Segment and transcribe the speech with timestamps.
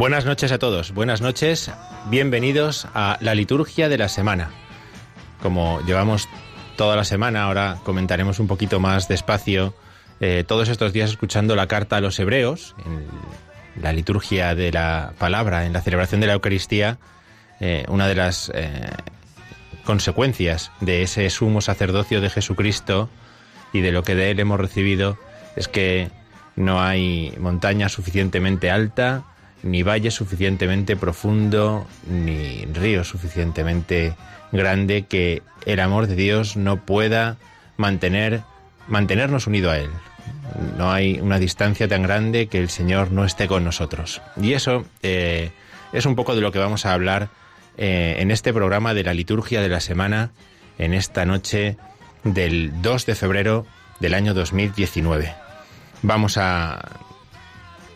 [0.00, 1.70] Buenas noches a todos, buenas noches,
[2.06, 4.48] bienvenidos a la liturgia de la semana.
[5.42, 6.26] Como llevamos
[6.78, 9.74] toda la semana, ahora comentaremos un poquito más despacio
[10.20, 15.12] eh, todos estos días escuchando la carta a los hebreos, en la liturgia de la
[15.18, 16.96] palabra, en la celebración de la Eucaristía,
[17.60, 18.88] eh, una de las eh,
[19.84, 23.10] consecuencias de ese sumo sacerdocio de Jesucristo
[23.74, 25.18] y de lo que de él hemos recibido
[25.56, 26.10] es que
[26.56, 29.24] no hay montaña suficientemente alta,
[29.62, 34.14] ni valle suficientemente profundo, ni río suficientemente
[34.52, 37.36] grande que el amor de Dios no pueda
[37.76, 38.42] mantener,
[38.88, 39.90] mantenernos unido a Él.
[40.76, 44.20] No hay una distancia tan grande que el Señor no esté con nosotros.
[44.40, 45.50] Y eso eh,
[45.92, 47.28] es un poco de lo que vamos a hablar
[47.76, 50.30] eh, en este programa de la liturgia de la semana,
[50.78, 51.76] en esta noche
[52.24, 53.66] del 2 de febrero
[54.00, 55.32] del año 2019.
[56.02, 57.00] Vamos a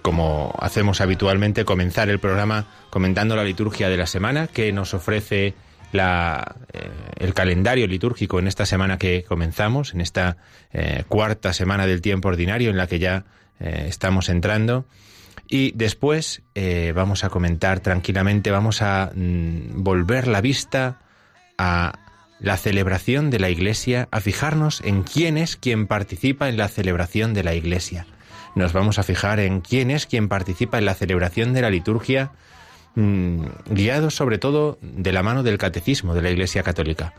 [0.04, 5.54] como hacemos habitualmente, comenzar el programa comentando la liturgia de la semana que nos ofrece
[5.92, 10.36] la, eh, el calendario litúrgico en esta semana que comenzamos, en esta
[10.74, 13.24] eh, cuarta semana del tiempo ordinario en la que ya
[13.60, 14.84] eh, estamos entrando.
[15.48, 16.42] Y después
[16.94, 20.98] vamos a comentar tranquilamente, vamos a mm, volver la vista
[21.56, 21.98] a
[22.40, 27.32] la celebración de la Iglesia, a fijarnos en quién es quien participa en la celebración
[27.32, 28.06] de la Iglesia
[28.54, 32.32] nos vamos a fijar en quién es quien participa en la celebración de la liturgia,
[32.94, 37.14] mm, guiados sobre todo de la mano del catecismo de la Iglesia Católica.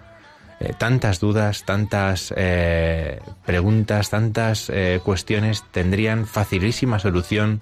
[0.59, 7.61] Eh, tantas dudas, tantas eh, preguntas, tantas eh, cuestiones tendrían facilísima solución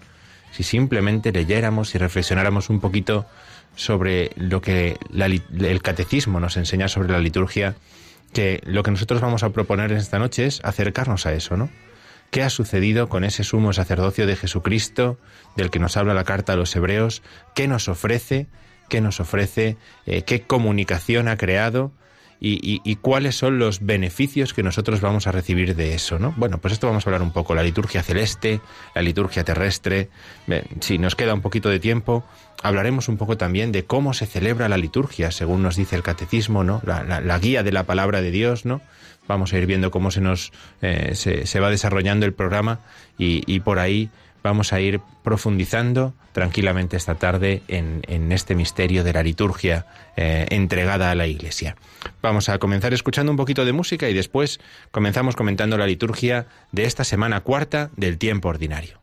[0.51, 3.25] si simplemente leyéramos y reflexionáramos un poquito
[3.75, 7.73] sobre lo que el catecismo nos enseña sobre la liturgia,
[8.31, 11.71] que lo que nosotros vamos a proponer esta noche es acercarnos a eso, ¿no?
[12.33, 15.19] ¿Qué ha sucedido con ese sumo sacerdocio de Jesucristo
[15.55, 17.21] del que nos habla la carta a los hebreos?
[17.53, 18.47] ¿Qué nos ofrece?
[18.89, 19.77] ¿Qué nos ofrece?
[20.07, 21.91] Eh, ¿Qué comunicación ha creado?
[22.45, 26.33] Y, cuáles son los beneficios que nosotros vamos a recibir de eso, ¿no?
[26.35, 28.59] Bueno, pues esto vamos a hablar un poco, la liturgia celeste,
[28.95, 30.09] la liturgia terrestre.
[30.81, 32.25] Si nos queda un poquito de tiempo,
[32.61, 36.65] hablaremos un poco también de cómo se celebra la liturgia, según nos dice el catecismo,
[36.65, 36.81] ¿no?
[36.83, 38.81] la guía de la palabra de Dios, ¿no?
[39.27, 42.79] Vamos a ir viendo cómo se nos eh, se, va desarrollando el programa
[43.17, 44.09] y, por ahí
[44.43, 49.85] vamos a ir profundizando tranquilamente esta tarde en, este misterio de la liturgia
[50.17, 51.77] eh, entregada a la Iglesia.
[52.21, 54.59] Vamos a comenzar escuchando un poquito de música y después
[54.91, 59.02] comenzamos comentando la liturgia de esta semana cuarta del tiempo ordinario.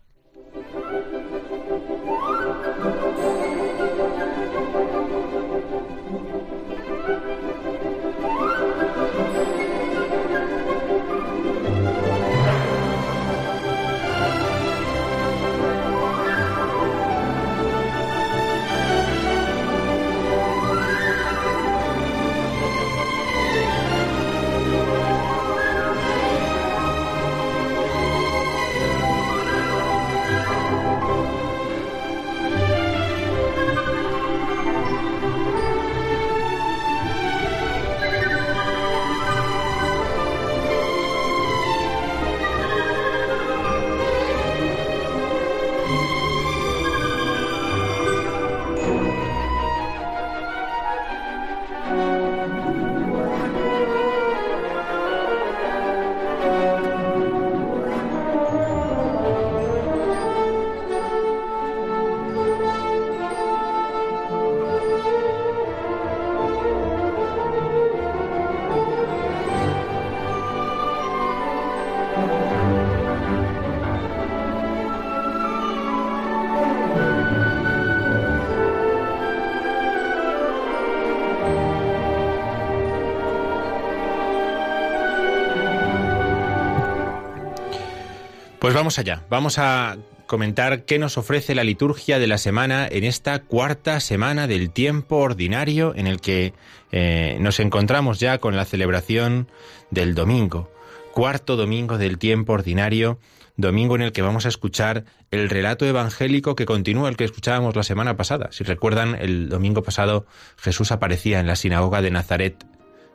[88.61, 89.97] Pues vamos allá, vamos a
[90.27, 95.17] comentar qué nos ofrece la liturgia de la semana en esta cuarta semana del tiempo
[95.17, 96.53] ordinario en el que
[96.93, 99.49] eh, nos encontramos ya con la celebración
[99.91, 100.71] del domingo,
[101.15, 103.19] cuarto domingo del tiempo ordinario,
[103.57, 107.75] domingo en el que vamos a escuchar el relato evangélico que continúa el que escuchábamos
[107.75, 108.51] la semana pasada.
[108.53, 110.27] Si recuerdan, el domingo pasado
[110.59, 112.63] Jesús aparecía en la sinagoga de Nazaret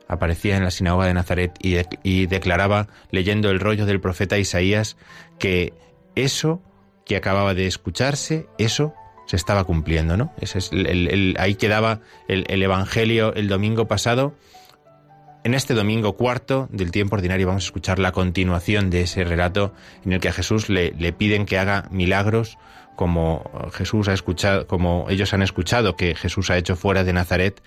[0.07, 4.97] aparecía en la sinagoga de Nazaret y, declaraba, leyendo el rollo del profeta Isaías,
[5.39, 5.73] que
[6.15, 6.61] eso
[7.05, 8.93] que acababa de escucharse, eso
[9.27, 10.33] se estaba cumpliendo, ¿no?
[11.37, 14.35] Ahí quedaba el, Evangelio el domingo pasado.
[15.43, 19.73] En este domingo cuarto del tiempo ordinario vamos a escuchar la continuación de ese relato
[20.03, 22.57] en el que a Jesús le, le piden que haga milagros
[22.95, 23.43] como
[23.73, 27.61] Jesús ha escuchado, como ellos han escuchado que Jesús ha hecho fuera de Nazaret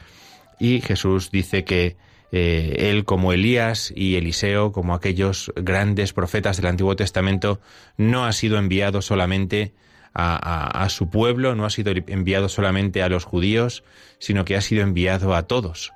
[0.58, 1.96] y Jesús dice que
[2.31, 7.61] eh, él como Elías y Eliseo, como aquellos grandes profetas del Antiguo Testamento,
[7.97, 9.73] no ha sido enviado solamente
[10.15, 13.85] a, su pueblo, no ha sido enviado solamente a los judíos,
[14.19, 15.93] sino que ha sido enviado a todos.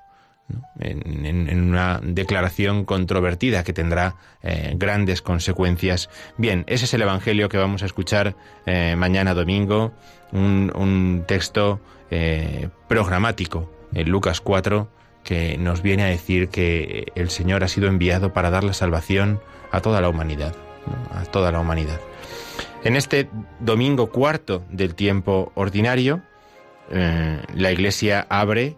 [0.79, 6.09] En, una declaración controvertida que tendrá eh, grandes consecuencias.
[6.37, 9.93] Bien, ese es el Evangelio que vamos a escuchar eh, mañana domingo,
[10.31, 11.81] un, texto
[12.89, 14.89] programático en Lucas 4,
[15.25, 19.41] que nos viene a decir que el Señor ha sido enviado para dar la salvación
[19.71, 20.55] a toda la humanidad,
[21.13, 22.01] a toda la humanidad.
[22.85, 23.29] En este
[23.61, 26.23] domingo cuarto del tiempo ordinario,
[26.91, 28.77] eh, la Iglesia abre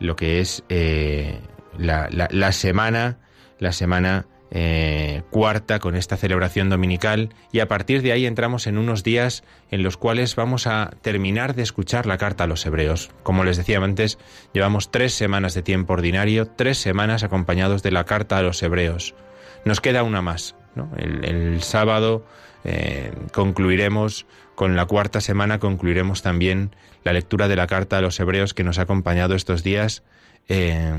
[0.00, 1.38] lo que es eh,
[1.78, 3.18] la, la, semana,
[3.58, 4.26] la semana
[4.56, 9.42] eh, cuarta con esta celebración dominical y a partir de ahí entramos en unos días
[9.72, 13.10] en los cuales vamos a terminar de escuchar la carta a los hebreos.
[13.24, 14.16] Como les decía antes,
[14.52, 19.16] llevamos tres semanas de tiempo ordinario, tres semanas acompañados de la carta a los hebreos.
[19.64, 20.54] Nos queda una más.
[20.98, 22.24] El, sábado
[22.62, 24.24] eh, concluiremos
[24.54, 28.62] con la cuarta semana, concluiremos también la lectura de la carta a los hebreos que
[28.62, 30.04] nos ha acompañado estos días.
[30.48, 30.94] Eh,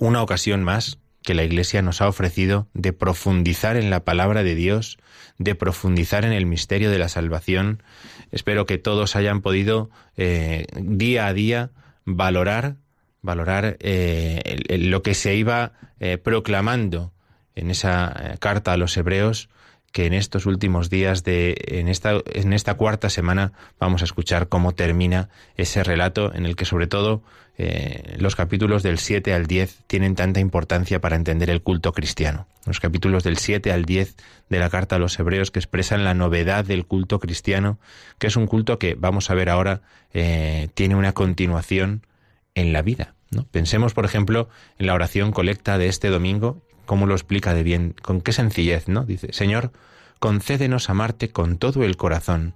[0.00, 4.54] una ocasión más que la Iglesia nos ha ofrecido de profundizar en la palabra de
[4.54, 4.98] Dios,
[5.38, 7.82] de profundizar en el misterio de la salvación.
[8.30, 11.70] Espero que todos hayan podido eh, día a día
[12.04, 12.76] valorar,
[13.20, 17.12] valorar eh, lo que se iba eh, proclamando
[17.54, 19.48] en esa carta a los hebreos
[19.92, 24.48] que en estos últimos días de en esta en esta cuarta semana vamos a escuchar
[24.48, 27.22] cómo termina ese relato en el que sobre todo
[27.60, 32.46] eh, los capítulos del 7 al 10 tienen tanta importancia para entender el culto cristiano.
[32.66, 34.14] Los capítulos del 7 al 10
[34.48, 37.80] de la carta a los hebreos que expresan la novedad del culto cristiano,
[38.18, 42.06] que es un culto que vamos a ver ahora eh, tiene una continuación
[42.54, 43.14] en la vida.
[43.32, 43.44] ¿no?
[43.50, 47.94] Pensemos, por ejemplo, en la oración colecta de este domingo cómo lo explica de bien,
[48.00, 49.04] con qué sencillez, ¿no?
[49.04, 49.72] Dice, Señor,
[50.20, 52.54] concédenos amarte con todo el corazón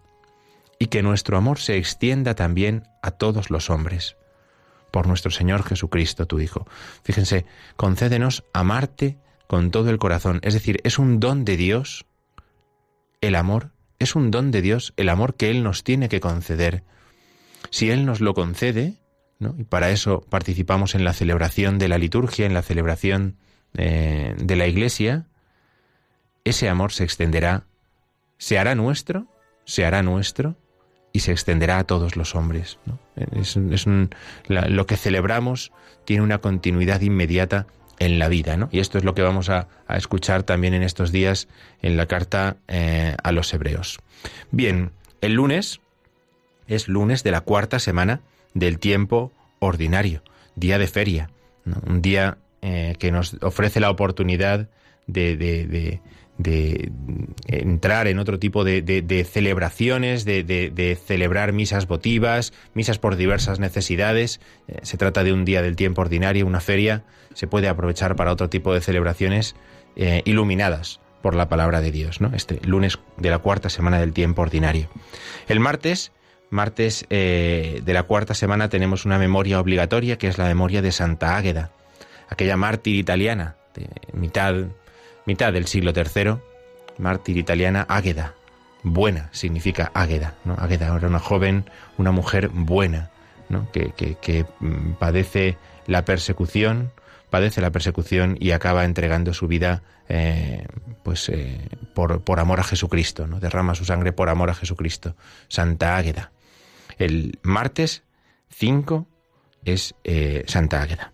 [0.78, 4.16] y que nuestro amor se extienda también a todos los hombres.
[4.90, 6.66] Por nuestro Señor Jesucristo, tu Hijo.
[7.04, 7.44] Fíjense,
[7.76, 10.40] concédenos amarte con todo el corazón.
[10.42, 12.06] Es decir, es un don de Dios
[13.20, 16.84] el amor, es un don de Dios el amor que Él nos tiene que conceder.
[17.68, 18.94] Si Él nos lo concede,
[19.38, 19.54] ¿no?
[19.58, 23.36] y para eso participamos en la celebración de la liturgia, en la celebración
[23.76, 25.26] eh, de la Iglesia,
[26.44, 27.64] ese amor se extenderá,
[28.38, 29.26] se hará nuestro,
[29.64, 30.56] se hará nuestro
[31.12, 32.78] y se extenderá a todos los hombres.
[33.32, 33.56] Es,
[34.48, 35.72] lo que celebramos
[36.04, 37.66] tiene una continuidad inmediata
[37.98, 38.68] en la vida, ¿no?
[38.72, 41.48] Y esto es lo que vamos a, escuchar también en estos días
[41.82, 44.00] en la carta eh, a los hebreos.
[44.50, 45.80] Bien, el lunes
[46.66, 48.20] es lunes de la cuarta semana
[48.54, 50.22] del tiempo ordinario,
[50.56, 51.30] día de feria,
[51.86, 54.68] un día eh, que nos ofrece la oportunidad
[55.08, 56.00] de,
[57.48, 64.40] entrar en otro tipo de, celebraciones, de, celebrar misas votivas, misas por diversas necesidades.
[64.68, 67.02] Eh, se trata de un día del tiempo ordinario, una feria.
[67.34, 69.56] Se puede aprovechar para otro tipo de celebraciones
[69.96, 72.32] eh, iluminadas por la palabra de Dios, ¿no?
[72.32, 74.88] Este lunes de la cuarta semana del tiempo ordinario.
[75.48, 76.12] El martes,
[76.48, 81.36] martes de la cuarta semana, tenemos una memoria obligatoria que es la memoria de Santa
[81.36, 81.72] Águeda
[82.32, 84.54] aquella mártir italiana de mitad,
[85.26, 86.36] mitad del siglo III,
[86.98, 88.34] mártir italiana Águeda.
[88.82, 90.54] Buena significa Águeda, ¿no?
[90.58, 93.10] Águeda era una joven, una mujer buena,
[93.48, 93.70] ¿no?
[93.70, 96.90] que, que, mm, padece la persecución,
[97.30, 100.66] padece la persecución y acaba entregando su vida eh,
[101.04, 101.60] pues eh,
[101.94, 103.38] por, por, amor a Jesucristo, ¿no?
[103.38, 105.14] derrama su sangre por amor a Jesucristo.
[105.48, 106.32] Santa Águeda.
[106.98, 108.02] El martes
[108.50, 109.06] 5
[109.64, 111.11] es eh, Santa Águeda.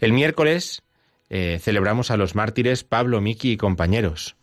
[0.00, 0.82] El miércoles
[1.28, 4.36] eh, celebramos a los mártires Pablo, Miki y compañeros.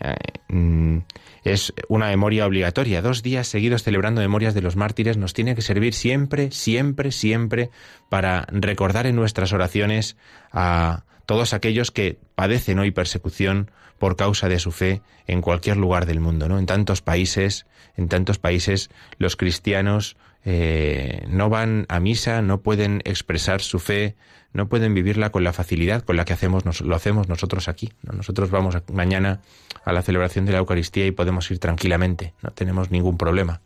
[0.00, 0.14] Eh,
[0.48, 0.98] mm,
[1.44, 3.02] es una memoria obligatoria.
[3.02, 7.70] Dos días seguidos celebrando memorias de los mártires nos tiene que servir siempre, siempre, siempre
[8.08, 10.16] para recordar en nuestras oraciones
[10.52, 16.06] a todos aquellos que padecen hoy persecución por causa de su fe en cualquier lugar
[16.06, 16.58] del mundo, ¿no?
[16.58, 17.66] En tantos países,
[17.96, 24.16] en tantos países los cristianos eh, no van a misa, no pueden expresar su fe,
[24.52, 27.92] no pueden vivirla con la facilidad con la que hacemos, lo hacemos nosotros aquí.
[28.02, 29.40] Nosotros vamos mañana
[29.84, 33.60] a la celebración de la Eucaristía y podemos ir tranquilamente, no tenemos ningún problema.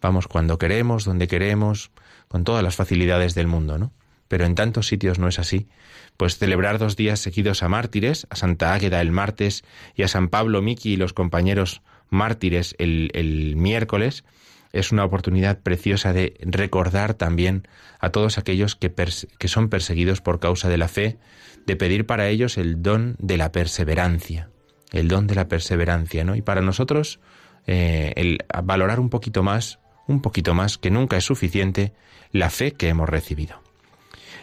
[0.00, 1.90] Vamos cuando queremos, donde queremos,
[2.28, 3.92] con todas las facilidades del mundo, ¿no?
[4.26, 5.68] Pero en tantos sitios no es así.
[6.16, 9.62] Pues celebrar dos días seguidos a mártires, a Santa Águeda el martes
[9.94, 14.24] y a San Pablo Miki y los compañeros mártires el, el miércoles,
[14.72, 17.68] es una oportunidad preciosa de recordar también
[18.00, 21.18] a todos aquellos que, que, son perseguidos por causa de la fe,
[21.66, 24.48] de pedir para ellos el don de la perseverancia,
[24.90, 26.34] el don de la perseverancia, ¿no?
[26.34, 27.20] Y para nosotros
[27.66, 31.92] eh, el valorar un poquito más, un poquito más, que nunca es suficiente,
[32.32, 33.60] la fe que hemos recibido.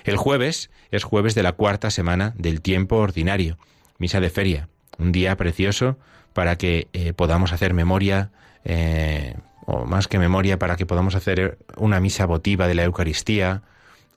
[0.03, 3.57] El jueves es jueves de la cuarta semana del tiempo ordinario,
[3.97, 5.97] misa de feria, un día precioso
[6.33, 8.31] para que eh, podamos hacer memoria
[8.63, 9.35] eh,
[9.69, 13.61] o más que memoria para que podamos hacer una misa votiva de la Eucaristía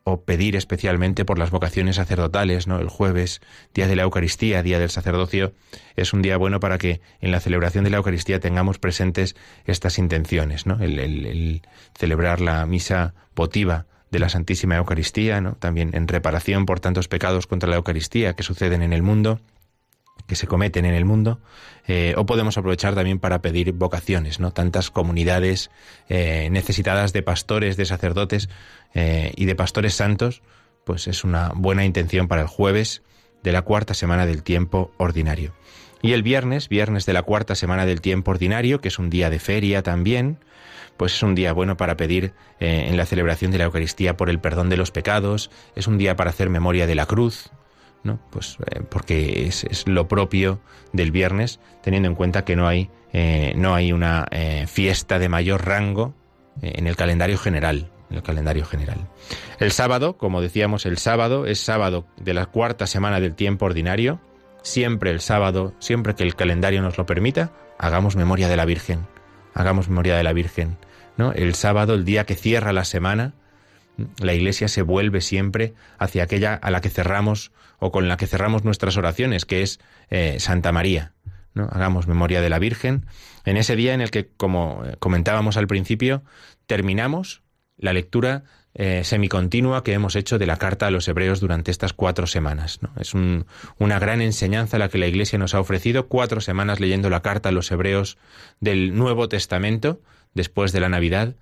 [0.04, 2.78] o pedir especialmente por las vocaciones sacerdotales, ¿no?
[2.78, 3.40] El jueves,
[3.74, 5.52] día de la Eucaristía, día del sacerdocio,
[5.94, 9.98] es un día bueno para que en la celebración de la Eucaristía tengamos presentes estas
[9.98, 10.82] intenciones, ¿no?
[10.82, 11.62] El, el
[11.94, 15.52] celebrar la misa votiva de la Santísima Eucaristía, ¿no?
[15.56, 19.38] También en reparación por tantos pecados contra la Eucaristía que suceden en el mundo
[20.32, 21.40] que se cometen en el mundo,
[21.86, 24.50] eh, o podemos aprovechar también para pedir vocaciones, ¿no?
[24.50, 25.70] Tantas comunidades
[26.08, 28.48] eh, necesitadas de pastores, de sacerdotes
[28.94, 30.40] eh, y de pastores santos,
[30.84, 33.02] pues es una buena intención para el jueves
[33.42, 35.52] de la cuarta semana del tiempo ordinario.
[36.00, 39.28] Y el viernes, viernes de la cuarta semana del tiempo ordinario, que es un día
[39.28, 40.38] de feria también,
[40.96, 44.40] pues es un día bueno para pedir en la celebración de la Eucaristía por el
[44.40, 47.50] perdón de los pecados, es un día para hacer memoria de la cruz,
[48.04, 48.18] ¿no?
[48.30, 50.60] Pues eh, porque es, lo propio
[50.92, 55.28] del viernes, teniendo en cuenta que no hay, eh, no hay una eh, fiesta de
[55.28, 56.14] mayor rango
[56.60, 57.90] en el calendario general.
[58.10, 59.08] En el calendario general.
[59.58, 64.20] El sábado, como decíamos, el sábado es sábado de la cuarta semana del tiempo ordinario.
[64.60, 69.06] Siempre el sábado, siempre que el calendario nos lo permita, hagamos memoria de la Virgen.
[69.54, 70.76] Hagamos memoria de la Virgen.
[71.16, 71.32] ¿no?
[71.32, 73.32] El sábado, el día que cierra la semana,
[74.20, 78.28] la Iglesia se vuelve siempre hacia aquella a la que cerramos o con la que
[78.28, 81.14] cerramos nuestras oraciones, que es eh, Santa María.
[81.52, 81.68] ¿no?
[81.72, 83.06] Hagamos memoria de la Virgen
[83.44, 86.22] en ese día en el que, como eh, comentábamos al principio,
[86.66, 87.42] terminamos
[87.76, 91.92] la lectura eh, semicontinua que hemos hecho de la carta a los hebreos durante estas
[91.92, 92.78] cuatro semanas.
[93.00, 97.20] Es una gran enseñanza la que la Iglesia nos ha ofrecido, cuatro semanas leyendo la
[97.20, 98.16] carta a los hebreos
[98.60, 100.00] del Nuevo Testamento,
[100.34, 101.34] después de la Navidad,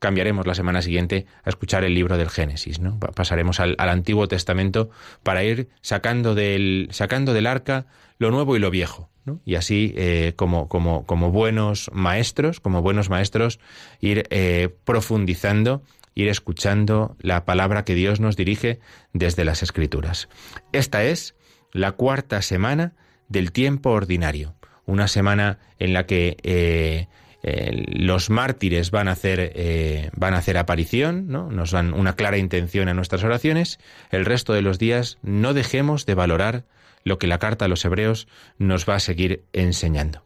[0.00, 2.98] cambiaremos la semana siguiente a escuchar el libro del Génesis, ¿no?
[2.98, 4.90] Pasaremos al, Antiguo Testamento
[5.22, 7.86] para ir sacando del, sacando del arca
[8.18, 9.10] lo nuevo y lo viejo.
[9.46, 13.58] Y así, eh, como, como, como, buenos maestros, como buenos maestros,
[14.00, 15.82] ir eh, profundizando,
[16.14, 18.80] ir escuchando la palabra que Dios nos dirige
[19.14, 20.28] desde las Escrituras.
[20.72, 21.34] Esta es
[21.72, 22.92] la cuarta semana
[23.28, 27.08] del tiempo ordinario, una semana en la que eh,
[27.46, 31.50] eh, los mártires van a hacer eh, van a hacer aparición, ¿no?
[31.50, 33.78] Nos dan una clara intención a nuestras oraciones.
[34.10, 36.64] El resto de los días no dejemos de valorar
[37.02, 40.22] lo que la carta a los hebreos nos va a seguir enseñando.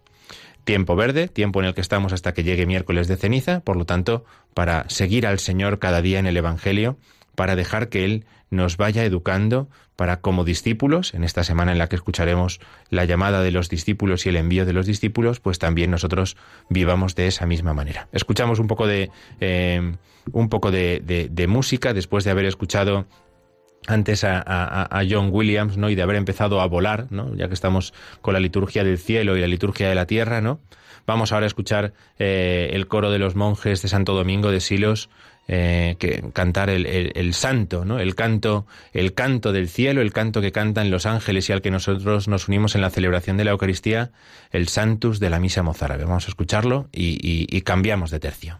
[0.63, 3.85] Tiempo verde, tiempo en el que estamos hasta que llegue miércoles de ceniza, por lo
[3.85, 6.99] tanto, para seguir al Señor cada día en el Evangelio,
[7.38, 11.88] para dejar que Él nos vaya educando para como discípulos, en esta semana en la
[11.88, 12.59] que escucharemos
[12.90, 16.37] la llamada de los discípulos y el envío de los discípulos, pues también nosotros
[16.68, 18.09] vivamos de esa misma manera.
[18.11, 19.92] Escuchamos un poco de eh,
[20.33, 23.07] un poco de, música después de haber escuchado
[23.87, 25.90] antes a, John Williams, ¿no?
[25.90, 27.37] Y de haber empezado a volar, ¿no?
[27.37, 30.59] Ya que estamos con la liturgia del cielo y la liturgia de la tierra, ¿no?
[31.07, 35.09] Vamos ahora a escuchar eh, el coro de los monjes de Santo Domingo de Silos,
[35.49, 37.99] eh, que cantar el, el, santo, ¿no?
[37.99, 41.71] El canto, el canto del cielo, el canto que cantan los ángeles y al que
[41.71, 44.11] nosotros nos unimos en la celebración de la Eucaristía,
[44.50, 46.05] el Santus de la Misa Mozárabe.
[46.05, 48.59] Vamos a escucharlo y, y cambiamos de tercio.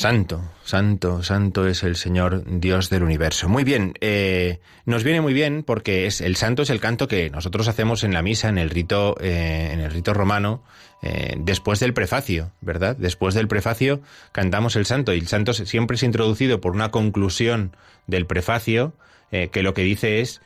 [0.00, 3.50] Santo, santo, santo es el Señor Dios del universo.
[3.50, 7.28] Muy bien, eh, nos viene muy bien porque es el santo es el canto que
[7.28, 10.64] nosotros hacemos en la misa, en el rito, eh, en el rito romano,
[11.02, 12.96] eh, después del prefacio, ¿verdad?
[12.96, 14.00] Después del prefacio
[14.32, 17.76] cantamos el santo y el santo siempre es introducido por una conclusión
[18.06, 18.94] del prefacio
[19.30, 20.40] que lo que dice es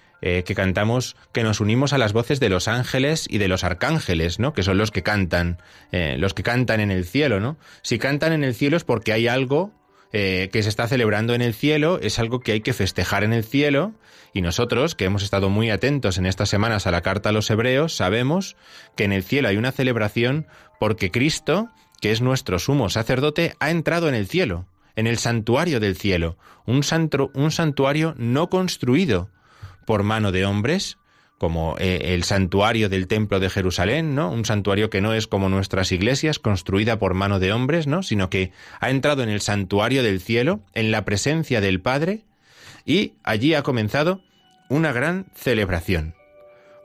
[0.44, 4.38] que cantamos, que nos unimos a las voces de los ángeles y de los arcángeles,
[4.38, 4.54] ¿no?
[4.54, 5.58] Que son los que cantan,
[5.92, 7.58] los que cantan en el cielo, ¿no?
[7.82, 9.72] Si cantan en el cielo es porque hay algo
[10.16, 13.32] eh, que se está celebrando en el cielo, es algo que hay que festejar en
[13.32, 13.94] el cielo,
[14.32, 17.50] y nosotros, que hemos estado muy atentos en estas semanas a la carta a los
[17.50, 18.54] hebreos, sabemos
[18.94, 20.46] que en el cielo hay una celebración
[20.78, 21.68] porque Cristo,
[22.00, 26.38] que es nuestro sumo sacerdote, ha entrado en el cielo, en el santuario del cielo,
[26.64, 26.82] un,
[27.34, 29.30] un santuario no construido
[29.84, 30.98] por mano de hombres,
[31.38, 34.30] como eh, el santuario del templo de Jerusalén, ¿no?
[34.30, 38.02] Un santuario que no es como nuestras iglesias, construida por mano de hombres, ¿no?
[38.02, 42.24] Sino que ha entrado en el santuario del cielo, en la presencia del Padre,
[42.84, 44.22] y allí ha comenzado
[44.68, 46.14] una gran celebración.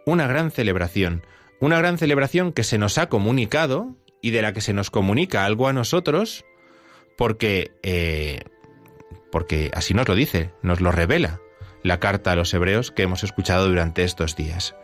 [0.06, 1.24] Una gran celebración.
[1.62, 5.46] Una gran celebración que se nos ha comunicado y de la que se nos comunica
[5.46, 6.44] algo a nosotros,
[7.18, 8.42] porque, eh,
[9.32, 11.40] porque así nos lo dice, nos lo revela
[11.84, 14.76] la carta a los hebreos que hemos escuchado durante estos días.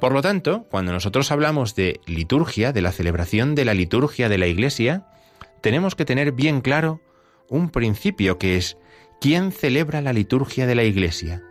[0.00, 4.38] Por lo tanto, cuando nosotros hablamos de liturgia, de la celebración de la liturgia de
[4.38, 5.06] la Iglesia,
[5.60, 7.00] tenemos que tener bien claro
[7.48, 8.78] un principio que es
[9.20, 11.42] ¿quién celebra la liturgia de la Iglesia?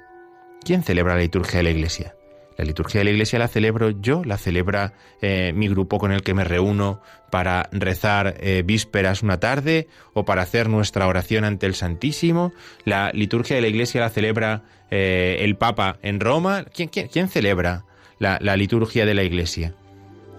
[0.63, 2.16] ¿Quién celebra la liturgia de la Iglesia?
[2.57, 6.23] La liturgia de la iglesia la celebro yo, la celebra eh, mi grupo con el
[6.23, 11.67] que me reúno para rezar eh, vísperas una tarde o para hacer nuestra oración ante
[11.67, 12.53] el Santísimo.
[12.83, 16.65] La liturgia de la iglesia la celebra eh, el Papa en Roma.
[16.65, 17.85] ¿Quién, celebra
[18.17, 19.75] la, la liturgia de la iglesia?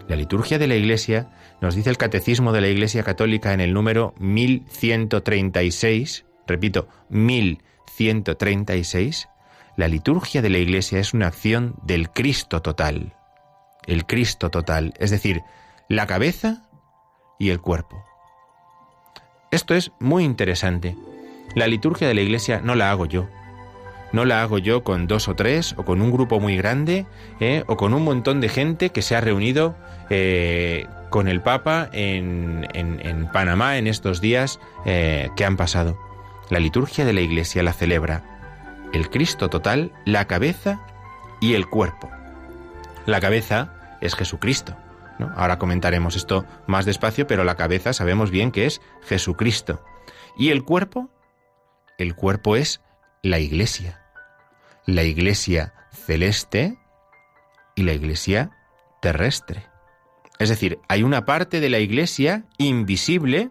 [0.08, 1.28] La liturgia de la iglesia
[1.60, 9.28] nos dice el Catecismo de la Iglesia Católica en el número 1136, repito, 1136,
[9.78, 13.14] la liturgia de la Iglesia es una acción del Cristo total.
[13.86, 15.42] El Cristo total, es decir,
[15.88, 16.64] la cabeza
[17.38, 18.04] y el cuerpo.
[19.52, 20.96] Esto es muy interesante.
[21.54, 23.28] La liturgia de la Iglesia no la hago yo.
[24.10, 27.06] No la hago yo con dos o tres, o con un grupo muy grande,
[27.38, 29.76] eh, o con un montón de gente que se ha reunido
[30.10, 32.66] eh, con el Papa en,
[33.32, 35.96] Panamá en estos días eh, que han pasado.
[36.50, 38.37] La liturgia de la Iglesia la celebra
[38.92, 40.80] el Cristo total, la cabeza
[41.40, 42.10] y el cuerpo.
[43.06, 44.76] La cabeza es Jesucristo.
[45.18, 45.32] ¿no?
[45.36, 49.82] Ahora comentaremos esto más despacio, pero la cabeza sabemos bien que es Jesucristo.
[50.36, 51.10] ¿Y el cuerpo?
[51.98, 52.80] El cuerpo es
[53.22, 54.00] la iglesia.
[54.86, 56.78] La iglesia celeste
[57.74, 58.50] y la iglesia
[59.00, 59.66] terrestre.
[60.38, 63.50] Es decir, hay una parte de la iglesia invisible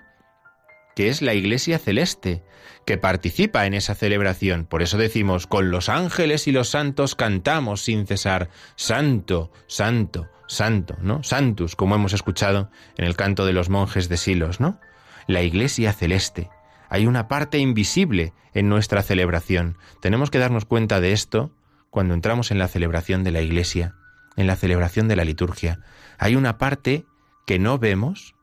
[0.98, 2.42] que es la iglesia celeste,
[2.84, 4.66] que participa en esa celebración.
[4.66, 10.98] Por eso decimos, con los ángeles y los santos cantamos sin cesar, Santo, Santo, Santo,
[11.00, 11.22] ¿no?
[11.22, 14.80] Santus, como hemos escuchado en el canto de los monjes de Silos, ¿no?
[15.28, 16.50] La iglesia celeste.
[16.90, 19.78] Hay una parte invisible en nuestra celebración.
[20.02, 21.52] Tenemos que darnos cuenta de esto
[21.92, 23.94] cuando entramos en la celebración de la iglesia,
[24.36, 25.80] en la celebración de la liturgia.
[26.18, 27.06] Hay una parte
[27.46, 28.34] que no vemos,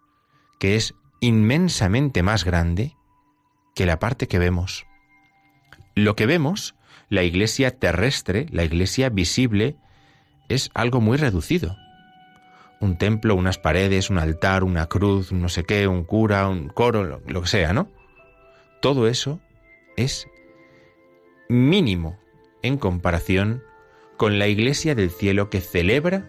[0.60, 2.96] que es inmensamente más grande
[3.74, 4.86] que la parte que vemos.
[5.94, 6.74] Lo que vemos,
[7.08, 9.76] la iglesia terrestre, la iglesia visible,
[10.50, 11.76] es algo muy reducido.
[12.78, 17.04] Un templo, unas paredes, un altar, una cruz, no sé qué, un cura, un coro,
[17.26, 17.88] lo, que sea, ¿no?
[18.82, 19.40] Todo eso
[19.96, 20.28] es
[21.48, 22.18] mínimo
[22.62, 23.62] en comparación
[24.18, 26.28] con la iglesia del cielo que celebra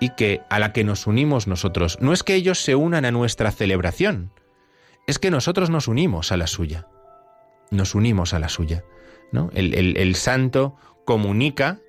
[0.00, 1.98] y que a la que nos unimos nosotros.
[2.00, 4.30] No es que ellos se unan a nuestra celebración,
[5.06, 6.86] es que nosotros nos unimos a la suya.
[7.70, 8.84] Nos unimos a la suya.
[9.32, 9.50] ¿no?
[9.54, 11.80] El, el santo comunica,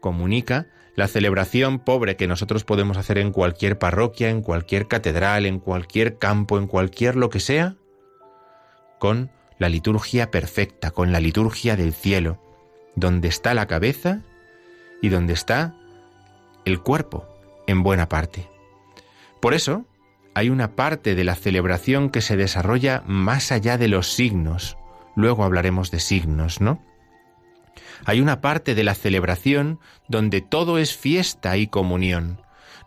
[0.00, 5.58] comunica la celebración pobre que nosotros podemos hacer en cualquier parroquia, en cualquier catedral, en
[5.58, 7.76] cualquier campo, en cualquier lo que sea,
[8.98, 12.38] con la liturgia perfecta, con la liturgia del cielo,
[12.94, 14.20] donde está la cabeza
[15.00, 15.74] y donde está
[16.64, 17.26] el cuerpo,
[17.66, 18.48] en buena parte.
[19.40, 19.84] Por eso,
[20.34, 24.76] hay una parte de la celebración que se desarrolla más allá de los signos.
[25.14, 26.82] Luego hablaremos de signos, ¿no?
[28.04, 32.40] Hay una parte de la celebración donde todo es fiesta y comunión.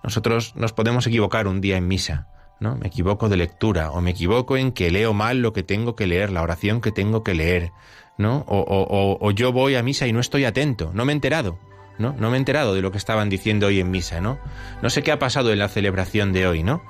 [0.03, 2.27] Nosotros nos podemos equivocar un día en misa,
[2.59, 2.75] ¿no?
[2.75, 6.07] Me equivoco de lectura o me equivoco en que leo mal lo que tengo que
[6.07, 7.71] leer, la oración que tengo que leer,
[8.17, 8.43] ¿no?
[8.47, 11.59] O, yo voy a misa y no estoy atento, no me he enterado.
[11.97, 12.15] ¿No?
[12.17, 14.39] No me he enterado de lo que estaban diciendo hoy en misa, ¿no?
[14.81, 16.84] No sé qué ha pasado en la celebración de hoy, ¿no?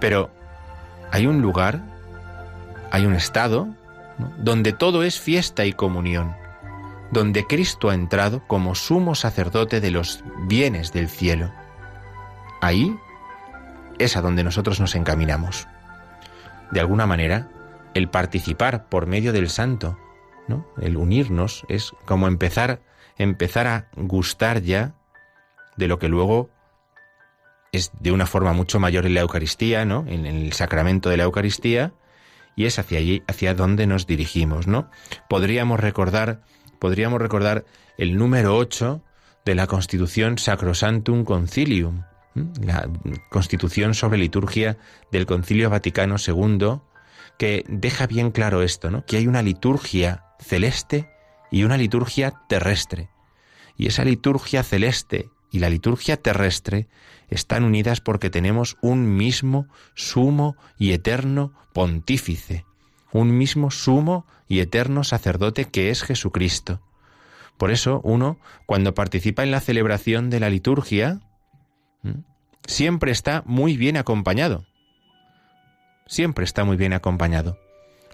[0.00, 0.30] Pero
[1.10, 1.82] hay un lugar,
[2.90, 3.68] hay un estado
[4.38, 6.34] donde todo es fiesta y comunión,
[7.10, 11.52] donde Cristo ha entrado como sumo sacerdote de los bienes del cielo.
[12.60, 12.94] Ahí
[13.98, 15.66] es a donde nosotros nos encaminamos.
[16.70, 17.48] De alguna manera,
[17.94, 19.98] el participar por medio del santo,
[20.46, 20.66] ¿no?
[20.80, 22.80] el unirnos, es como empezar,
[23.20, 24.94] empezar a gustar ya
[25.76, 26.48] de lo que luego
[27.70, 30.04] es de una forma mucho mayor en la Eucaristía, ¿no?
[30.08, 31.92] En el sacramento de la Eucaristía,
[32.56, 34.90] y es hacia allí, hacia donde nos dirigimos, ¿no?
[35.28, 36.40] Podríamos recordar,
[36.78, 37.66] podríamos recordar
[37.98, 39.02] el número 8
[39.44, 42.04] de la Constitución Sacrosantum Concilium,
[42.34, 42.88] la
[43.30, 44.78] Constitución sobre liturgia
[45.12, 46.80] del Concilio Vaticano II,
[47.38, 49.04] que deja bien claro esto, ¿no?
[49.04, 51.19] Que hay una liturgia celeste
[51.50, 53.10] y una liturgia terrestre.
[53.76, 56.88] Y esa liturgia celeste y la liturgia terrestre
[57.28, 62.64] están unidas porque tenemos un mismo sumo y eterno pontífice,
[63.12, 66.80] un mismo sumo y eterno sacerdote que es Jesucristo.
[67.56, 71.20] Por eso uno, cuando participa en la celebración de la liturgia,
[72.66, 74.64] siempre está muy bien acompañado.
[76.06, 77.58] Siempre está muy bien acompañado.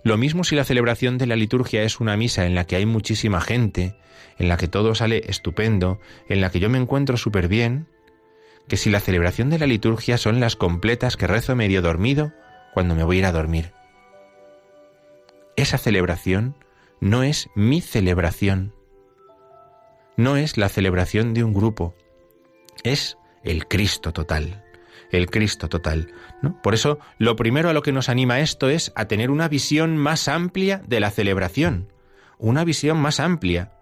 [0.06, 2.86] Lo mismo si la celebración de la liturgia es una misa en la que hay
[2.86, 3.96] muchísima gente,
[4.38, 7.88] en la que todo sale estupendo, en la que yo me encuentro súper bien,
[8.68, 12.32] que si la celebración de la liturgia son las completas que rezo medio dormido
[12.72, 13.72] cuando me voy a ir a dormir.
[15.56, 16.54] Esa celebración
[17.00, 18.76] no es mi celebración,
[20.16, 21.96] no es la celebración de un grupo,
[22.84, 24.65] es el Cristo total
[25.10, 26.12] el Cristo total.
[26.42, 26.60] ¿no?
[26.62, 29.96] Por eso, lo primero a lo que nos anima esto es a tener una visión
[29.96, 31.92] más amplia de la celebración,
[32.38, 33.72] una visión más amplia,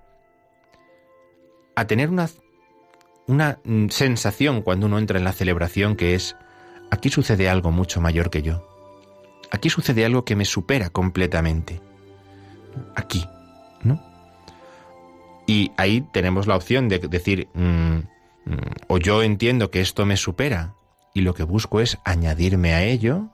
[1.76, 2.28] a tener una,
[3.26, 6.36] una mm, sensación cuando uno entra en la celebración que es,
[6.90, 8.68] aquí sucede algo mucho mayor que yo,
[9.50, 11.80] aquí sucede algo que me supera completamente,
[12.94, 13.24] aquí,
[13.82, 14.00] ¿no?
[15.46, 18.04] Y ahí tenemos la opción de decir, mm, mm,
[18.88, 20.74] o yo entiendo que esto me supera,
[21.14, 23.28] y lo que busco es añadirme a ello,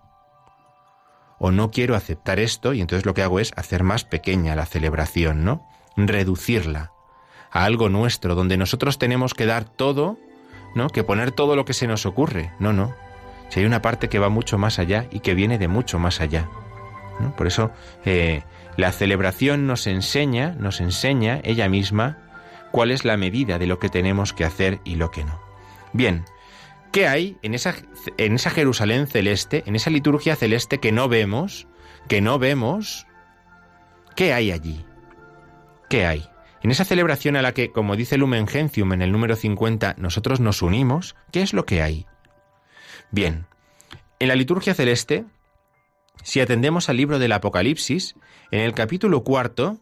[1.38, 4.66] o no quiero aceptar esto y entonces lo que hago es hacer más pequeña la
[4.66, 5.66] celebración, ¿no?
[5.97, 6.93] Reducirla
[7.51, 10.19] a algo nuestro, donde nosotros tenemos que dar todo,
[10.75, 10.90] ¿no?
[10.90, 12.53] Que poner todo lo que se nos ocurre.
[12.59, 12.95] No, no.
[13.49, 16.21] Si hay una parte que va mucho más allá y que viene de mucho más
[16.21, 16.49] allá.
[17.37, 17.71] Por eso
[18.05, 18.43] eh,
[18.77, 22.19] la celebración nos enseña, nos enseña ella misma
[22.71, 25.40] cuál es la medida de lo que tenemos que hacer y lo que no.
[25.93, 26.25] Bien,
[26.92, 27.74] ¿Qué hay en esa,
[28.16, 31.68] en esa Jerusalén celeste, en esa liturgia celeste que no vemos,
[32.09, 33.07] que no vemos?
[34.16, 34.85] ¿Qué hay allí?
[35.88, 36.29] ¿Qué hay?
[36.62, 40.40] En esa celebración a la que, como dice Lumen Gentium en el número 50, nosotros
[40.40, 42.07] nos unimos, ¿qué es lo que hay?
[43.11, 43.46] Bien,
[44.18, 45.24] en la liturgia celeste,
[46.22, 48.14] si atendemos al libro del Apocalipsis,
[48.50, 49.79] en el capítulo cuarto,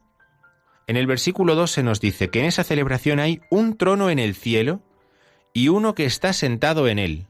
[0.86, 4.18] en el versículo 2 se nos dice que en esa celebración hay un trono en
[4.18, 4.82] el cielo
[5.58, 7.26] y uno que está sentado en él.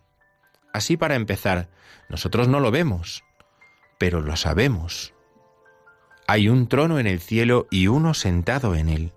[0.74, 1.70] Así para empezar,
[2.10, 3.24] nosotros no lo vemos,
[3.96, 5.14] pero lo sabemos.
[6.26, 9.12] Hay un trono en el cielo y uno sentado en él.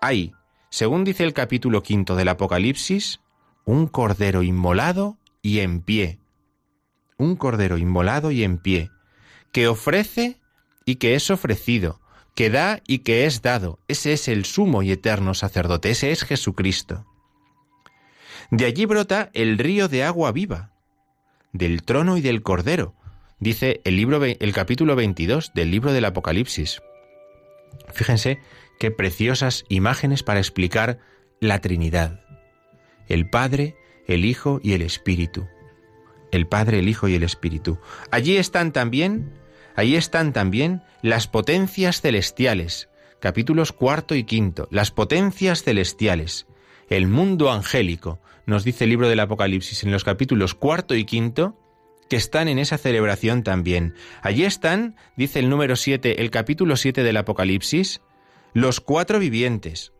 [0.00, 0.32] Hay,
[0.68, 3.20] según dice el capítulo quinto del Apocalipsis,
[3.64, 6.18] un cordero inmolado y en pie.
[7.18, 8.90] Un cordero inmolado y en pie,
[9.52, 10.40] que ofrece
[10.84, 12.00] y que es ofrecido,
[12.34, 13.78] que da y que es dado.
[13.86, 17.06] Ese es el sumo y eterno sacerdote, ese es Jesucristo.
[18.50, 20.70] De allí brota el río de agua viva,
[21.52, 22.94] del trono y del cordero,
[23.38, 26.82] dice el, libro, el capítulo 22 del libro del Apocalipsis.
[27.92, 28.38] Fíjense
[28.78, 30.98] qué preciosas imágenes para explicar
[31.40, 32.20] la Trinidad.
[33.08, 33.76] El Padre,
[34.06, 35.46] el Hijo y el Espíritu.
[36.32, 37.78] El Padre, el Hijo y el Espíritu.
[38.10, 39.32] Allí están también,
[39.76, 42.88] allí están también las potencias celestiales,
[43.20, 46.46] capítulos cuarto y quinto, las potencias celestiales,
[46.88, 51.58] el mundo angélico, nos dice el libro del Apocalipsis en los capítulos cuarto y quinto,
[52.08, 53.94] que están en esa celebración también.
[54.22, 58.02] Allí están, dice el número 7, el capítulo 7 del Apocalipsis,
[58.52, 59.92] los cuatro vivientes.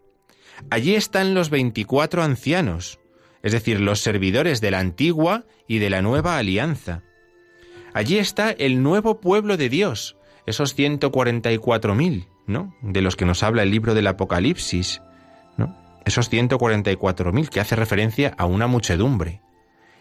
[0.71, 3.01] Allí están los veinticuatro ancianos,
[3.43, 7.03] es decir, los servidores de la antigua y de la nueva alianza.
[7.93, 12.75] Allí está el nuevo pueblo de Dios, esos 144.000, ¿no?
[12.83, 15.01] De los que nos habla el libro del Apocalipsis
[16.05, 19.41] esos 144.000 que hace referencia a una muchedumbre.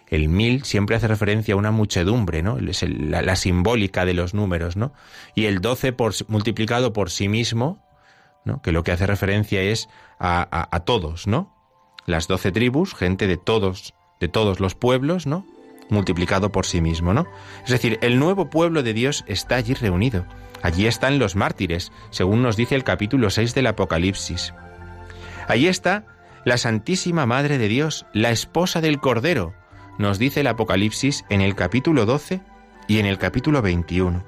[0.08, 2.58] El mil siempre hace referencia a una muchedumbre, ¿no?
[2.60, 4.94] Es la, simbólica de los números, ¿no?
[5.34, 7.84] Y el 12 por, multiplicado por sí mismo,
[8.46, 8.62] ¿no?
[8.62, 9.90] Que lo que hace referencia es
[10.20, 11.56] a, todos, ¿no?
[12.06, 15.48] Las 12 tribus, gente de todos, de todos los pueblos, ¿no?
[15.90, 17.26] Multiplicado por sí mismo, ¿no?
[17.64, 20.26] Es decir, el nuevo pueblo de Dios está allí reunido.
[20.62, 24.54] Allí están los mártires, según nos dice el capítulo 6 del Apocalipsis.
[25.48, 26.06] Allí está
[26.46, 29.54] la Santísima Madre de Dios, la esposa del Cordero,
[30.00, 32.42] nos dice el Apocalipsis en el capítulo 12
[32.88, 34.24] y en el capítulo 21.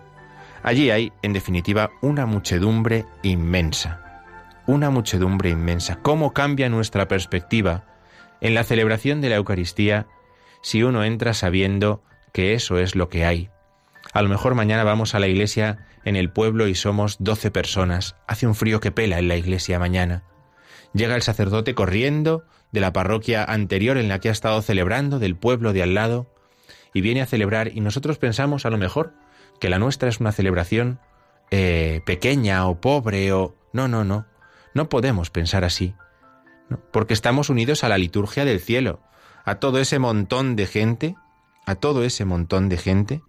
[0.62, 4.24] Allí hay, en definitiva, una muchedumbre inmensa.
[4.68, 5.98] Una muchedumbre inmensa.
[6.02, 7.84] ¿Cómo cambia nuestra perspectiva
[8.42, 10.06] en la celebración de la Eucaristía
[10.62, 13.50] si uno entra sabiendo que eso es lo que hay?
[14.14, 18.16] A lo mejor mañana vamos a la iglesia en el pueblo y somos 12 personas.
[18.28, 20.24] Hace un frío que pela en la iglesia mañana.
[20.96, 25.36] Llega el sacerdote corriendo de la parroquia anterior en la que ha estado celebrando, del
[25.36, 26.26] pueblo de al lado,
[26.94, 29.14] y viene a celebrar y nosotros pensamos a lo mejor
[29.60, 31.00] que la nuestra es una celebración
[31.52, 33.56] eh, pequeña o pobre o...
[33.74, 34.26] No, no, no.
[34.74, 35.96] No podemos pensar así.
[36.94, 39.02] Porque estamos unidos a la liturgia del cielo,
[39.44, 41.16] a todo ese montón de gente,
[41.66, 43.22] a todo ese montón de gente,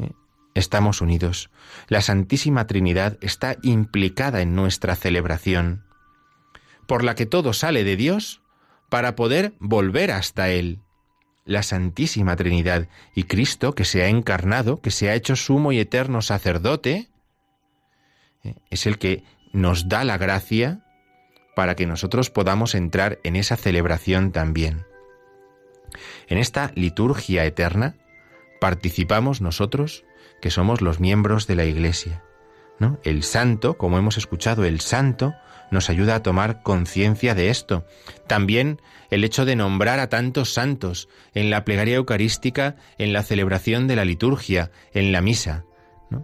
[0.00, 0.10] ¿eh?
[0.54, 1.50] estamos unidos.
[1.86, 5.84] La Santísima Trinidad está implicada en nuestra celebración
[6.86, 8.42] por la que todo sale de Dios
[8.88, 10.80] para poder volver hasta Él.
[11.44, 15.78] La Santísima Trinidad y Cristo que se ha encarnado, que se ha hecho sumo y
[15.78, 17.08] eterno sacerdote,
[18.42, 20.84] eh, es el que nos da la gracia
[21.54, 24.84] para que nosotros podamos entrar en esa celebración también.
[26.28, 27.96] En esta liturgia eterna
[28.60, 30.04] participamos nosotros
[30.40, 32.22] que somos los miembros de la Iglesia.
[32.78, 32.98] ¿no?
[33.04, 35.34] El santo, como hemos escuchado, el santo
[35.74, 37.84] nos ayuda a tomar conciencia de esto.
[38.26, 43.86] También el hecho de nombrar a tantos santos en la plegaria eucarística, en la celebración
[43.86, 45.64] de la liturgia, en la misa.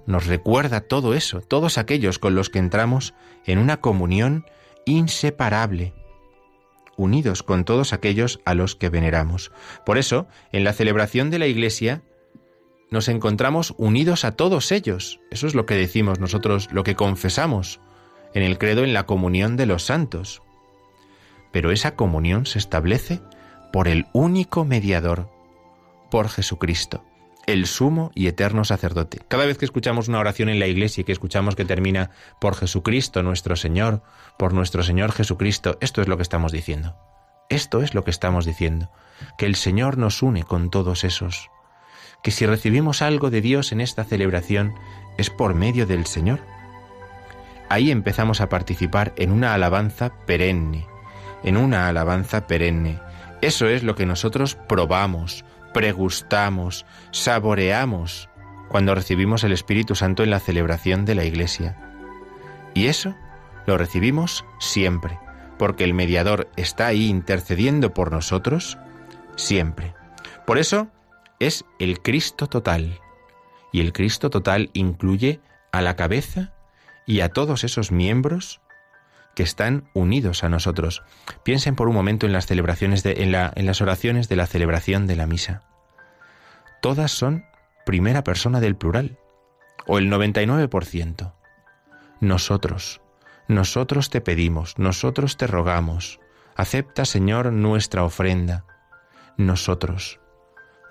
[0.07, 4.47] Nos recuerda todo eso, todos aquellos con los que entramos en una comunión
[4.87, 5.93] inseparable
[6.97, 9.51] unidos con todos aquellos a los que veneramos.
[9.87, 12.03] Por eso, en la celebración de la Iglesia,
[12.91, 15.21] nos encontramos unidos a todos ellos.
[15.31, 17.81] Eso es lo que decimos nosotros, lo que confesamos
[18.35, 20.43] en el credo en la comunión de los santos.
[21.53, 23.21] Pero esa comunión se establece
[23.73, 25.31] por el único mediador,
[26.11, 27.05] por Jesucristo,
[27.47, 29.21] el sumo y eterno sacerdote.
[29.29, 32.57] Cada vez que escuchamos una oración en la iglesia y que escuchamos que termina por
[32.57, 34.03] Jesucristo nuestro Señor,
[34.39, 36.97] por nuestro Señor Jesucristo, esto es lo que estamos diciendo.
[37.49, 38.91] Esto es lo que estamos diciendo,
[39.37, 41.51] que el Señor nos une con todos esos,
[42.23, 44.73] que si recibimos algo de Dios en esta celebración
[45.19, 46.41] es por medio del Señor
[47.71, 50.87] ahí empezamos a participar en una alabanza perenne,
[51.43, 53.01] en una alabanza perenne.
[53.41, 58.29] Eso es lo que nosotros probamos, pregustamos, saboreamos
[58.69, 61.79] cuando recibimos el Espíritu Santo en la celebración de la Iglesia.
[62.75, 63.15] Y eso
[63.67, 65.19] lo recibimos siempre,
[65.57, 68.79] porque el mediador está ahí intercediendo por nosotros
[69.37, 69.95] siempre.
[70.45, 70.89] Por eso
[71.39, 72.99] es el Cristo total.
[73.73, 76.53] Y el Cristo total incluye a la cabeza
[77.07, 78.61] y a todos esos miembros
[79.35, 81.03] que están unidos a nosotros.
[81.45, 84.47] Piensen por un momento en las celebraciones de, en, la, en las oraciones de la
[84.47, 85.63] celebración de la misa.
[86.83, 87.45] Todas son
[87.87, 89.19] primera persona del plural,
[89.87, 91.33] o el 99%.
[92.21, 93.01] Nosotros,
[93.49, 96.21] nosotros te pedimos, nosotros te rogamos,
[96.55, 98.65] acepta Señor nuestra ofrenda.
[99.37, 100.21] Nosotros.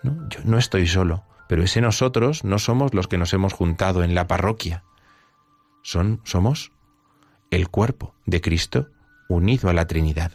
[0.02, 0.28] ¿No?
[0.30, 4.15] Yo no estoy solo, pero ese nosotros no somos los que nos hemos juntado en
[4.15, 4.84] la parroquia
[5.81, 6.71] son, somos
[7.51, 8.89] el cuerpo de Cristo
[9.27, 10.31] unido a la Trinidad.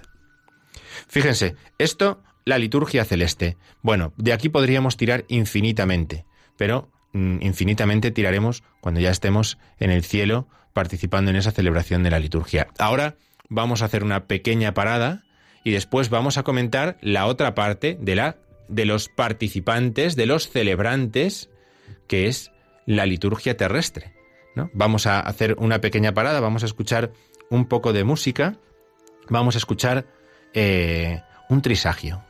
[1.09, 3.57] Fíjense, esto la liturgia celeste.
[3.83, 6.27] Bueno, de aquí podríamos tirar infinitamente,
[6.57, 12.11] pero mm, infinitamente tiraremos cuando ya estemos en el cielo participando en esa celebración de
[12.11, 12.69] la liturgia.
[12.79, 13.17] Ahora
[13.49, 15.25] vamos a hacer una pequeña parada
[15.63, 18.37] y después vamos a comentar la otra parte de la
[18.69, 21.51] de los participantes, de los celebrantes,
[22.09, 22.51] que es
[22.87, 24.14] la liturgia terrestre.
[24.73, 27.13] Vamos a hacer una pequeña parada, vamos a escuchar
[27.51, 28.57] un poco de música,
[29.29, 30.07] vamos a escuchar
[30.53, 32.23] eh, un trisagio.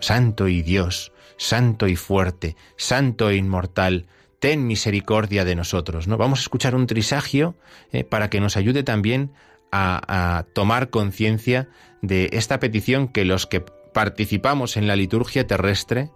[0.00, 4.06] Santo y Dios, santo y fuerte, santo e inmortal,
[4.38, 6.08] ten misericordia de nosotros.
[6.08, 6.16] ¿no?
[6.16, 7.54] Vamos a escuchar un trisagio
[7.92, 9.32] eh, para que nos ayude también
[9.76, 11.68] a tomar conciencia
[12.00, 16.10] de esta petición que los que participamos en la liturgia terrestre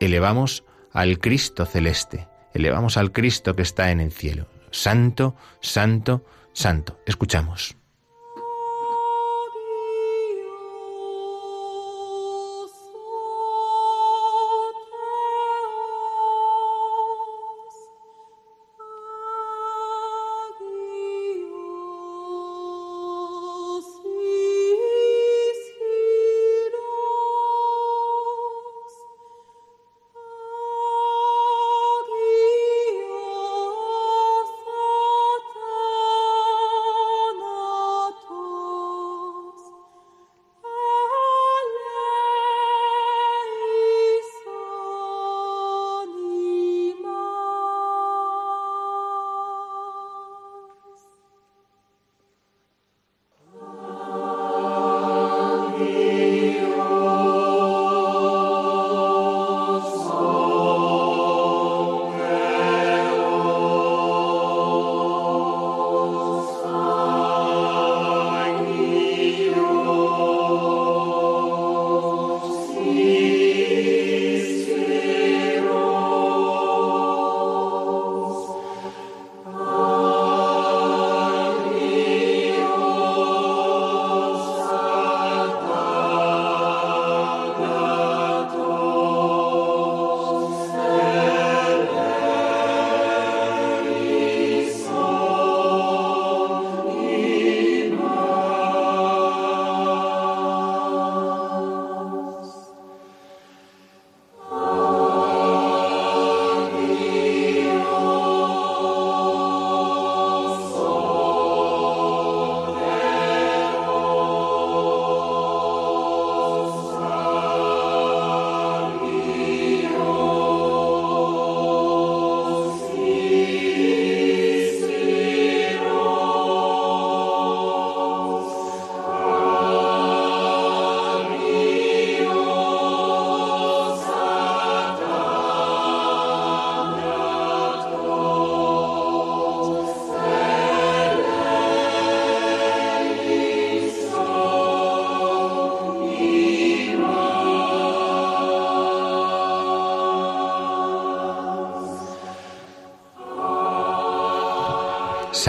[0.00, 4.46] elevamos al Cristo celeste elevamos al Cristo que está en el cielo.
[4.70, 7.00] Santo, santo, santo.
[7.06, 7.77] Escuchamos.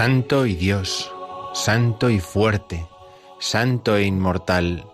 [0.02, 1.12] Santo y Dios,
[1.54, 2.88] santo y fuerte,
[3.38, 4.86] santo e inmortal,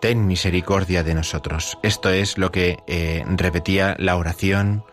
[0.00, 1.76] ten misericordia de nosotros.
[1.82, 4.84] Esto es lo que eh, repetía la oración,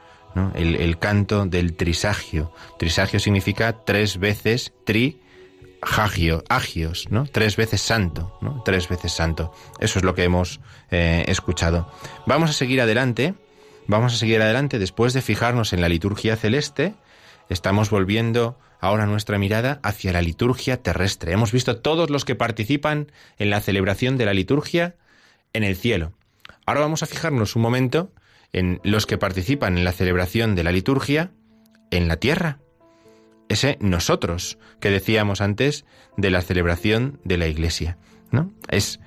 [0.55, 2.51] el, canto del trisagio.
[2.77, 5.21] Trisagio significa tres veces tri,
[6.49, 7.25] agios, ¿no?
[7.25, 8.61] Tres veces santo, ¿no?
[8.65, 9.53] Tres veces santo.
[9.79, 10.59] Eso es lo que hemos
[10.91, 11.89] eh, escuchado.
[12.25, 13.35] Vamos a seguir adelante.
[13.87, 16.93] Vamos a seguir adelante después de fijarnos en la liturgia celeste.
[17.47, 21.31] Estamos volviendo ahora nuestra mirada hacia la liturgia terrestre.
[21.31, 24.95] Hemos visto todos los que participan en la celebración de la liturgia
[25.53, 26.13] en el cielo.
[26.65, 28.11] Ahora vamos a fijarnos un momento
[28.53, 31.31] en los que participan en la celebración de la liturgia
[31.91, 32.59] en la tierra.
[33.49, 35.85] Ese nosotros que decíamos antes
[36.17, 37.97] de la celebración de la iglesia,
[38.31, 38.51] ¿no?
[38.69, 38.99] Es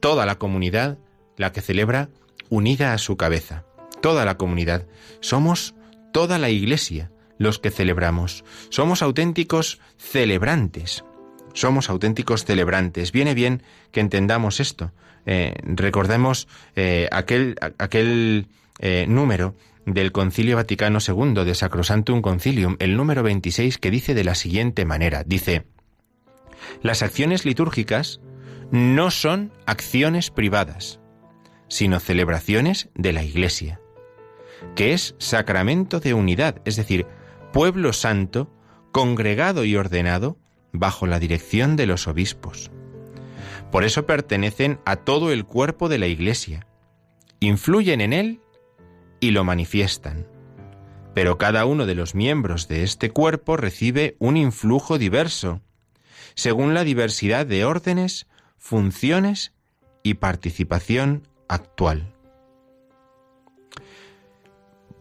[0.00, 0.98] toda la comunidad
[1.36, 2.08] la que celebra
[2.48, 3.64] unida a su cabeza.
[4.00, 4.86] Toda la comunidad.
[5.20, 5.74] Somos
[6.12, 8.44] toda la iglesia los que celebramos.
[8.70, 11.04] Somos auténticos celebrantes.
[11.52, 13.12] Somos auténticos celebrantes.
[13.12, 13.62] Viene bien
[13.92, 14.92] que entendamos esto.
[15.26, 19.54] Eh, recordemos eh, aquel, aquel eh, número
[19.86, 24.84] del Concilio Vaticano II de Sacrosantum Concilium, el número 26, que dice de la siguiente
[24.84, 25.66] manera, dice,
[26.82, 28.20] las acciones litúrgicas
[28.70, 31.00] no son acciones privadas,
[31.68, 33.80] sino celebraciones de la Iglesia,
[34.74, 37.06] que es sacramento de unidad, es decir,
[37.54, 38.50] pueblo santo,
[38.90, 40.36] congregado y ordenado
[40.72, 42.72] bajo la dirección de los obispos.
[43.70, 46.66] Por eso pertenecen a todo el cuerpo de la Iglesia,
[47.38, 48.40] influyen en él
[49.20, 50.26] y lo manifiestan.
[51.14, 55.60] Pero cada uno de los miembros de este cuerpo recibe un influjo diverso,
[56.34, 58.26] según la diversidad de órdenes,
[58.58, 59.52] funciones
[60.02, 62.12] y participación actual.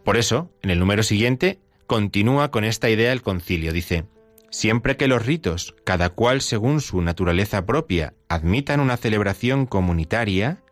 [0.05, 1.59] Por eso, en el número siguiente,
[1.93, 3.71] continúa con esta idea el concilio.
[3.71, 4.05] Dice,
[4.49, 10.63] siempre que los ritos, cada cual según su naturaleza propia, admitan una celebración comunitaria,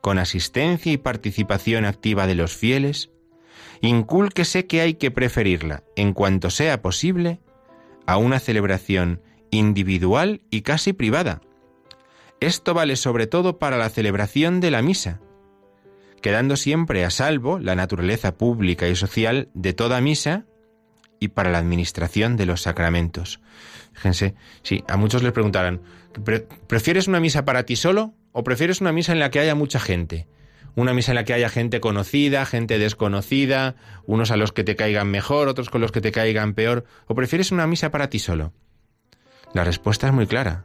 [0.00, 3.10] con asistencia y participación activa de los fieles,
[3.82, 7.40] incúlquese que hay que preferirla, en cuanto sea posible,
[8.06, 9.20] a una celebración
[9.50, 11.42] individual y casi privada.
[12.40, 15.20] Esto vale sobre todo para la celebración de la misa,
[16.22, 20.46] quedando siempre a salvo la naturaleza pública y social de toda misa
[21.20, 23.40] y para la administración de los sacramentos.
[23.92, 25.80] Fíjense, si a muchos les preguntarán,
[26.66, 29.80] ¿prefieres una misa para ti solo ¿O prefieres una misa en la que haya mucha
[29.80, 30.26] gente?
[30.76, 33.74] Una misa en la que haya gente conocida, gente desconocida,
[34.06, 36.84] unos a los que te caigan mejor, otros con los que te caigan peor.
[37.06, 38.52] ¿O prefieres una misa para ti solo?
[39.52, 40.64] La respuesta es muy clara.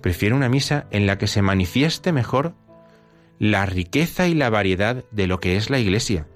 [0.00, 2.54] Prefiero una misa en la que se manifieste mejor
[3.38, 6.26] la riqueza y la variedad de lo que es la Iglesia.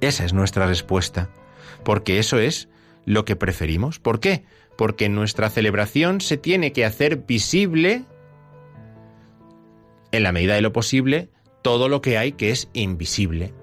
[0.00, 1.28] Esa es nuestra respuesta,
[1.84, 2.68] porque eso es
[3.04, 3.98] lo que preferimos.
[3.98, 4.44] ¿Por qué?
[4.76, 8.04] Porque en nuestra celebración se tiene que hacer visible
[10.12, 11.28] en la medida de lo posible,
[11.62, 13.54] todo lo que hay que es invisible.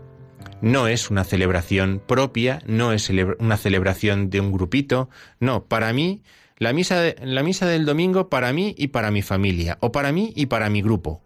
[0.61, 5.09] No es una celebración propia, no es una celebración de un grupito,
[5.39, 6.23] no, para mí,
[6.57, 10.33] la misa, la misa del domingo para mí y para mi familia, o para mí
[10.35, 11.21] y para mi grupo.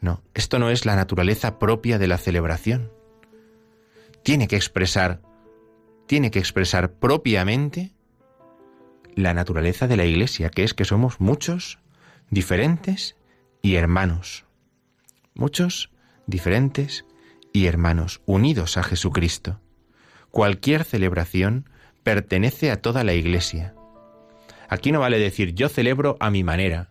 [0.00, 2.90] No, esto no es la naturaleza propia de la celebración.
[4.22, 5.20] Tiene que expresar,
[6.10, 7.92] tiene que expresar propiamente
[9.14, 11.78] la naturaleza de la Iglesia, que es que somos muchos,
[12.30, 13.14] diferentes
[13.62, 14.44] y hermanos,
[15.34, 15.92] muchos
[16.26, 17.04] diferentes
[17.52, 19.60] y hermanos, unidos a Jesucristo.
[20.32, 21.70] Cualquier celebración
[22.02, 23.76] pertenece a toda la Iglesia.
[24.68, 26.90] Aquí no vale decir yo celebro a mi manera.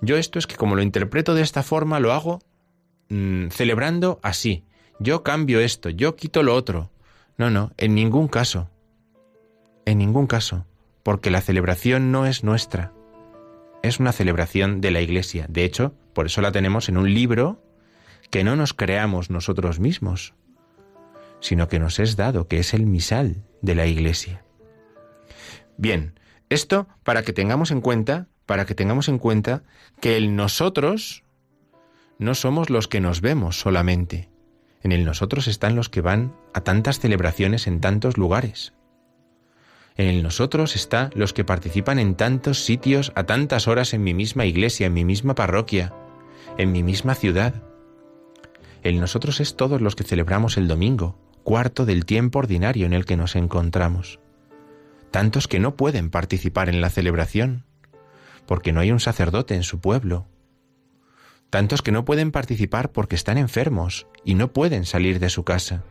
[0.00, 2.38] Yo esto es que como lo interpreto de esta forma lo hago
[3.10, 4.64] mm, celebrando así.
[5.00, 6.90] Yo cambio esto, yo quito lo otro.
[7.38, 8.68] No, no, en ningún caso.
[9.86, 10.66] En ningún caso,
[11.02, 12.92] porque la celebración no es nuestra
[13.82, 15.46] es una celebración de la Iglesia.
[15.48, 17.62] De hecho, por eso la tenemos en un libro
[18.30, 20.34] que no nos creamos nosotros mismos,
[21.40, 24.44] sino que nos es dado, que es el misal de la Iglesia.
[25.76, 26.18] Bien,
[26.48, 29.62] esto para que tengamos en cuenta, para que tengamos en cuenta
[30.00, 31.22] que el nosotros
[32.18, 34.28] no somos los que nos vemos solamente.
[34.82, 38.72] En el nosotros están los que van a tantas celebraciones en tantos lugares.
[39.96, 44.14] En el nosotros está los que participan en tantos sitios a tantas horas en mi
[44.14, 45.92] misma iglesia, en mi misma parroquia,
[46.56, 47.54] en mi misma ciudad.
[48.84, 53.04] El nosotros es todos los que celebramos el domingo, cuarto del tiempo ordinario en el
[53.06, 54.20] que nos encontramos.
[55.10, 57.64] Tantos que no pueden participar en la celebración,
[58.46, 60.26] porque no hay un sacerdote en su pueblo.
[61.50, 65.82] Tantos que no pueden participar porque están enfermos y no pueden salir de su casa.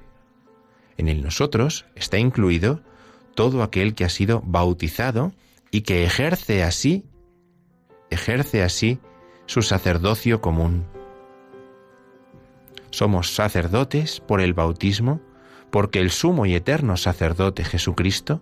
[0.97, 2.81] En el nosotros está incluido
[3.35, 5.33] todo aquel que ha sido bautizado
[5.71, 7.05] y que ejerce así,
[8.09, 8.99] ejerce así
[9.45, 10.85] su sacerdocio común.
[12.89, 15.21] Somos sacerdotes por el bautismo,
[15.71, 18.41] porque el sumo y eterno sacerdote Jesucristo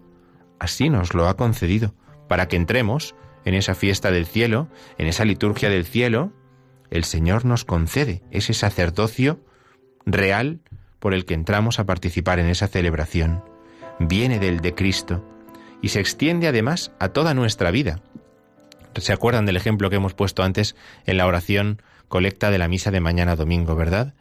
[0.60, 1.94] así nos lo ha concedido,
[2.28, 6.32] para que entremos en esa fiesta del cielo, en esa liturgia del cielo,
[6.90, 9.40] el Señor nos concede ese sacerdocio
[10.06, 10.60] real
[11.00, 13.44] por el que entramos a participar en esa celebración.
[14.00, 15.24] Viene del de Cristo
[15.82, 18.02] y se extiende además a toda nuestra vida.
[18.96, 20.76] ¿Se acuerdan del ejemplo que hemos puesto antes
[21.06, 24.14] en la oración colecta de la misa de mañana domingo, verdad?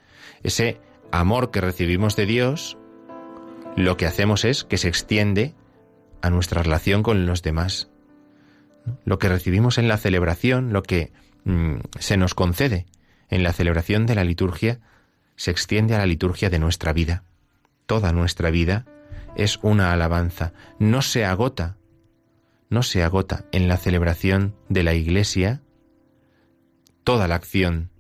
[0.43, 0.81] Ese
[1.12, 2.77] amor que recibimos de Dios,
[3.77, 5.55] lo que hacemos es que se extiende
[6.23, 7.91] a nuestra relación con los demás.
[9.05, 11.12] Lo que recibimos en la celebración, lo que
[11.45, 12.86] mm, se nos concede
[13.28, 14.80] en la celebración de la liturgia,
[15.36, 17.24] se extiende a la liturgia de nuestra vida.
[17.86, 18.86] Toda nuestra vida
[19.36, 21.76] es una alabanza, no se agota,
[22.70, 25.62] no se agota en la celebración de la Iglesia
[27.05, 27.90] toda la acción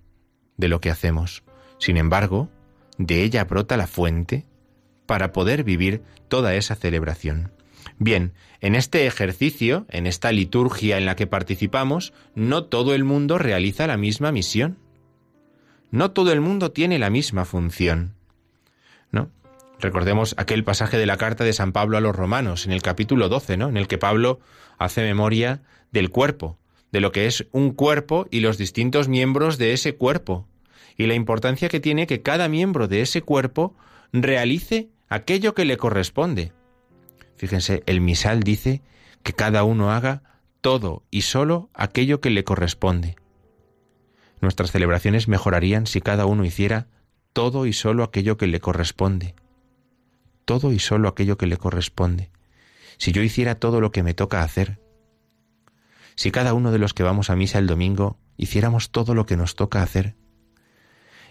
[0.56, 1.44] de lo que hacemos.
[1.78, 2.50] Sin embargo,
[2.98, 4.46] de ella brota la fuente
[5.06, 7.52] para poder vivir toda esa celebración.
[7.98, 13.38] Bien, en este ejercicio, en esta liturgia en la que participamos, no todo el mundo
[13.38, 14.78] realiza la misma misión.
[15.90, 18.14] No todo el mundo tiene la misma función.
[19.12, 19.30] ¿No?
[19.78, 23.28] Recordemos aquel pasaje de la carta de San Pablo a los romanos, en el capítulo
[23.28, 23.68] 12, ¿no?
[23.68, 24.40] En el que Pablo
[24.78, 26.58] hace memoria del cuerpo,
[26.90, 30.48] de lo que es un cuerpo y los distintos miembros de ese cuerpo,
[30.96, 33.76] y la importancia que tiene que cada miembro de ese cuerpo
[34.12, 36.52] realice aquello que le corresponde.
[37.44, 38.80] Fíjense, el misal dice
[39.22, 40.22] que cada uno haga
[40.62, 43.16] todo y solo aquello que le corresponde.
[44.40, 46.86] Nuestras celebraciones mejorarían si cada uno hiciera
[47.34, 49.34] todo y solo aquello que le corresponde.
[50.46, 52.30] Todo y solo aquello que le corresponde.
[52.96, 54.80] Si yo hiciera todo lo que me toca hacer.
[56.14, 59.36] Si cada uno de los que vamos a misa el domingo hiciéramos todo lo que
[59.36, 60.16] nos toca hacer.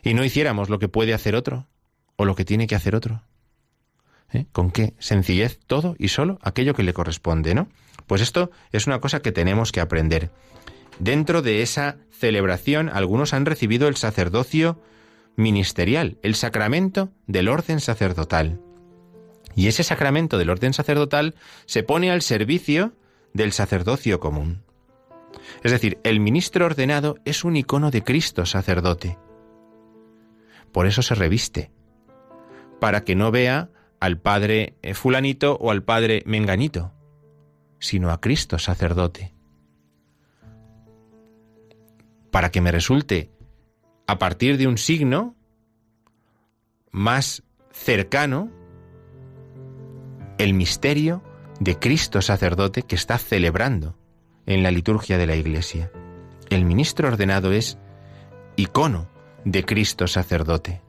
[0.03, 1.69] Y no hiciéramos lo que puede hacer otro
[2.17, 3.23] o lo que tiene que hacer otro.
[4.33, 4.45] ¿Eh?
[4.51, 7.67] ¿Con qué sencillez todo y solo aquello que le corresponde, ¿no?
[8.07, 10.31] Pues esto es una cosa que tenemos que aprender.
[10.99, 14.81] Dentro de esa celebración, algunos han recibido el sacerdocio
[15.35, 18.59] ministerial, el sacramento del orden sacerdotal.
[19.55, 22.93] Y ese sacramento del orden sacerdotal se pone al servicio
[23.33, 24.63] del sacerdocio común.
[25.63, 29.17] Es decir, el ministro ordenado es un icono de Cristo sacerdote.
[30.71, 31.71] Por eso se reviste,
[32.79, 33.69] para que no vea
[34.03, 36.91] al padre eh, fulanito o al padre menganito,
[37.79, 39.33] sino a Cristo sacerdote.
[42.29, 43.31] Para que me resulte,
[44.05, 45.37] a partir de un signo
[46.91, 48.51] más cercano,
[50.37, 51.23] el misterio
[51.61, 53.97] de Cristo sacerdote que está celebrando
[54.45, 55.93] en la liturgia de la Iglesia.
[56.49, 57.77] El ministro ordenado es
[58.57, 59.07] icono
[59.45, 60.82] de Cristo sacerdote.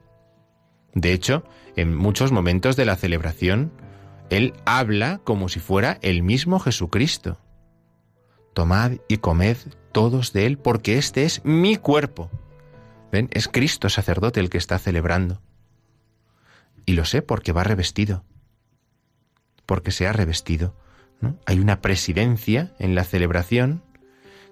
[0.95, 1.43] De hecho,
[1.75, 3.71] en muchos momentos de la celebración,
[4.29, 7.37] Él habla como si fuera el mismo Jesucristo.
[8.53, 9.57] Tomad y comed
[9.91, 12.31] todos de Él, porque este es mi cuerpo.
[13.11, 13.29] ¿Ven?
[13.33, 15.41] Es Cristo sacerdote el que está celebrando.
[16.85, 18.23] Y lo sé porque va revestido.
[19.65, 20.75] Porque se ha revestido.
[21.45, 23.83] Hay una presidencia en la celebración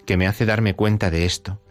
[0.05, 1.61] que me hace darme cuenta de esto.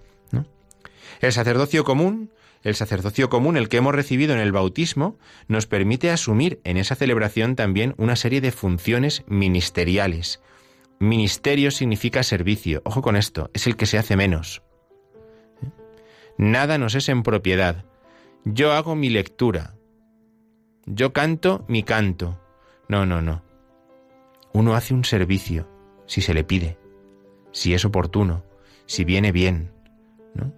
[1.20, 6.10] El sacerdocio común el sacerdocio común, el que hemos recibido en el bautismo, nos permite
[6.10, 10.40] asumir en esa celebración también una serie de funciones ministeriales.
[10.98, 12.80] Ministerio significa servicio.
[12.84, 14.62] Ojo con esto, es el que se hace menos.
[16.38, 17.84] Nada nos es en propiedad.
[18.44, 19.74] Yo hago mi lectura.
[20.86, 22.40] Yo canto mi canto.
[22.88, 23.42] No, no, no.
[24.52, 25.68] Uno hace un servicio,
[26.06, 26.78] si se le pide,
[27.52, 28.44] si es oportuno,
[28.86, 29.72] si viene bien,
[30.34, 30.52] ¿no?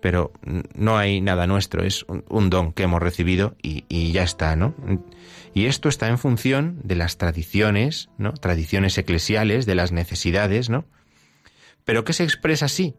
[0.00, 0.32] Pero
[0.74, 4.74] no hay nada nuestro, es un, don que hemos recibido y, ya está, ¿no?
[5.52, 8.32] Y esto está en función de las tradiciones, ¿no?
[8.32, 10.86] Tradiciones eclesiales, de las necesidades, ¿no?
[11.84, 12.94] Pero ¿qué se expresa así?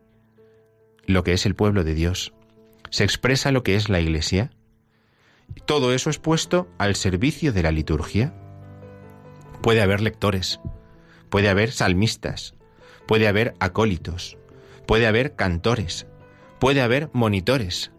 [1.06, 2.34] Lo que es el pueblo de Dios.
[2.90, 4.52] Se expresa lo que es la Iglesia.
[5.66, 8.34] Todo eso es puesto al servicio de la liturgia.
[9.62, 10.60] Puede haber lectores,
[11.30, 12.56] puede haber salmistas,
[13.08, 14.38] puede haber acólitos,
[14.88, 16.08] puede haber cantores,
[16.62, 17.92] Puede haber monitores,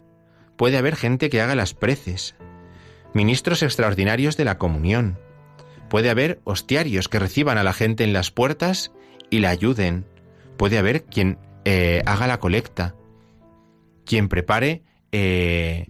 [0.56, 2.36] puede haber gente que haga las preces,
[3.12, 5.18] ministros extraordinarios de la comunión,
[5.90, 8.92] puede haber hostiarios que reciban a la gente en las puertas
[9.30, 10.06] y la ayuden,
[10.56, 12.94] puede haber quien eh, haga la colecta,
[14.04, 15.88] quien prepare eh,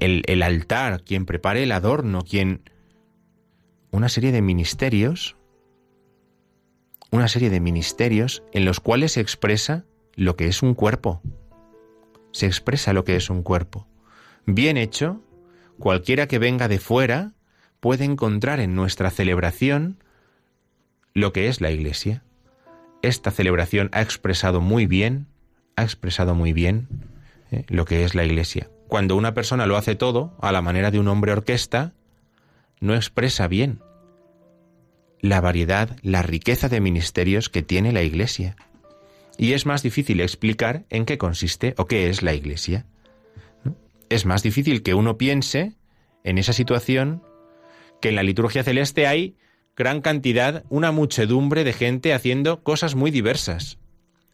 [0.00, 2.62] el, el altar, quien prepare el adorno, quien...
[3.90, 5.36] Una serie de ministerios
[7.10, 9.84] una serie de ministerios en los cuales se expresa
[10.16, 11.22] lo que es un cuerpo.
[12.34, 13.86] Se expresa lo que es un cuerpo.
[14.44, 15.22] Bien hecho,
[15.78, 17.30] cualquiera que venga de fuera
[17.78, 20.02] puede encontrar en nuestra celebración
[21.12, 22.24] lo que es la Iglesia.
[23.02, 25.28] Esta celebración ha expresado muy bien,
[25.76, 26.88] ha expresado muy bien
[27.52, 28.68] eh, lo que es la Iglesia.
[28.88, 31.92] Cuando una persona lo hace todo a la manera de un hombre orquesta,
[32.80, 33.80] no expresa bien
[35.20, 38.56] la variedad, la riqueza de ministerios que tiene la Iglesia.
[39.36, 42.86] Y es más difícil explicar en qué consiste o qué es la Iglesia.
[44.08, 45.76] Es más difícil que uno piense
[46.22, 47.22] en esa situación
[48.00, 49.36] que en la liturgia celeste hay
[49.76, 53.78] gran cantidad, una muchedumbre de gente haciendo cosas muy diversas.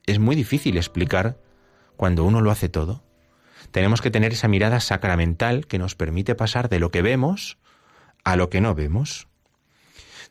[0.07, 1.39] Es muy difícil explicar
[1.97, 3.03] cuando uno lo hace todo.
[3.71, 7.59] Tenemos que tener esa mirada sacramental que nos permite pasar de lo que vemos
[8.25, 9.29] a lo que no vemos.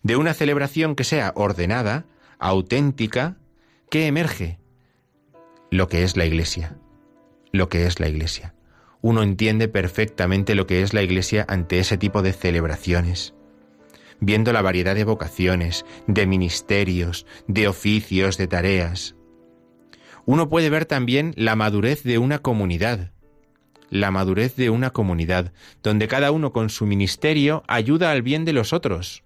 [0.03, 2.05] De una celebración que sea ordenada,
[2.38, 3.38] auténtica,
[3.90, 4.60] ¿qué emerge?
[5.72, 6.78] Lo que es la Iglesia.
[7.52, 8.56] Lo que es la Iglesia.
[9.02, 13.34] Uno entiende perfectamente lo que es la Iglesia ante ese tipo de celebraciones
[14.20, 19.16] viendo la variedad de vocaciones, de ministerios, de oficios, de tareas.
[20.26, 23.12] Uno puede ver también la madurez de una comunidad,
[23.90, 28.54] la madurez de una comunidad, donde cada uno con su ministerio ayuda al bien de
[28.54, 29.24] los otros,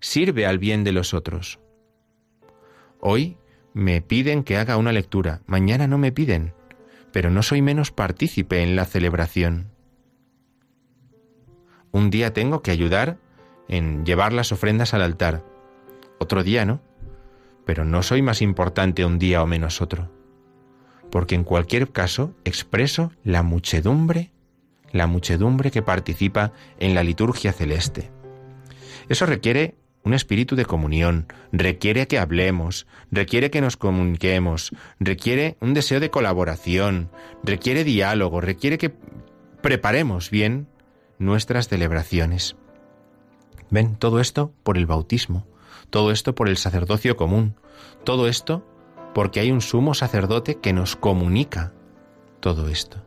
[0.00, 1.60] sirve al bien de los otros.
[3.00, 3.36] Hoy
[3.74, 6.52] me piden que haga una lectura, mañana no me piden,
[7.12, 9.70] pero no soy menos partícipe en la celebración.
[11.92, 13.18] Un día tengo que ayudar
[13.68, 15.44] en llevar las ofrendas al altar.
[16.18, 16.80] Otro día no,
[17.64, 20.10] pero no soy más importante un día o menos otro,
[21.10, 24.32] porque en cualquier caso expreso la muchedumbre,
[24.90, 28.10] la muchedumbre que participa en la liturgia celeste.
[29.08, 35.74] Eso requiere un espíritu de comunión, requiere que hablemos, requiere que nos comuniquemos, requiere un
[35.74, 37.10] deseo de colaboración,
[37.42, 38.94] requiere diálogo, requiere que
[39.60, 40.68] preparemos bien
[41.18, 42.56] nuestras celebraciones.
[43.70, 45.46] Ven, todo esto por el bautismo,
[45.90, 47.56] todo esto por el sacerdocio común,
[48.04, 48.66] todo esto
[49.14, 51.72] porque hay un sumo sacerdote que nos comunica
[52.40, 53.04] todo esto.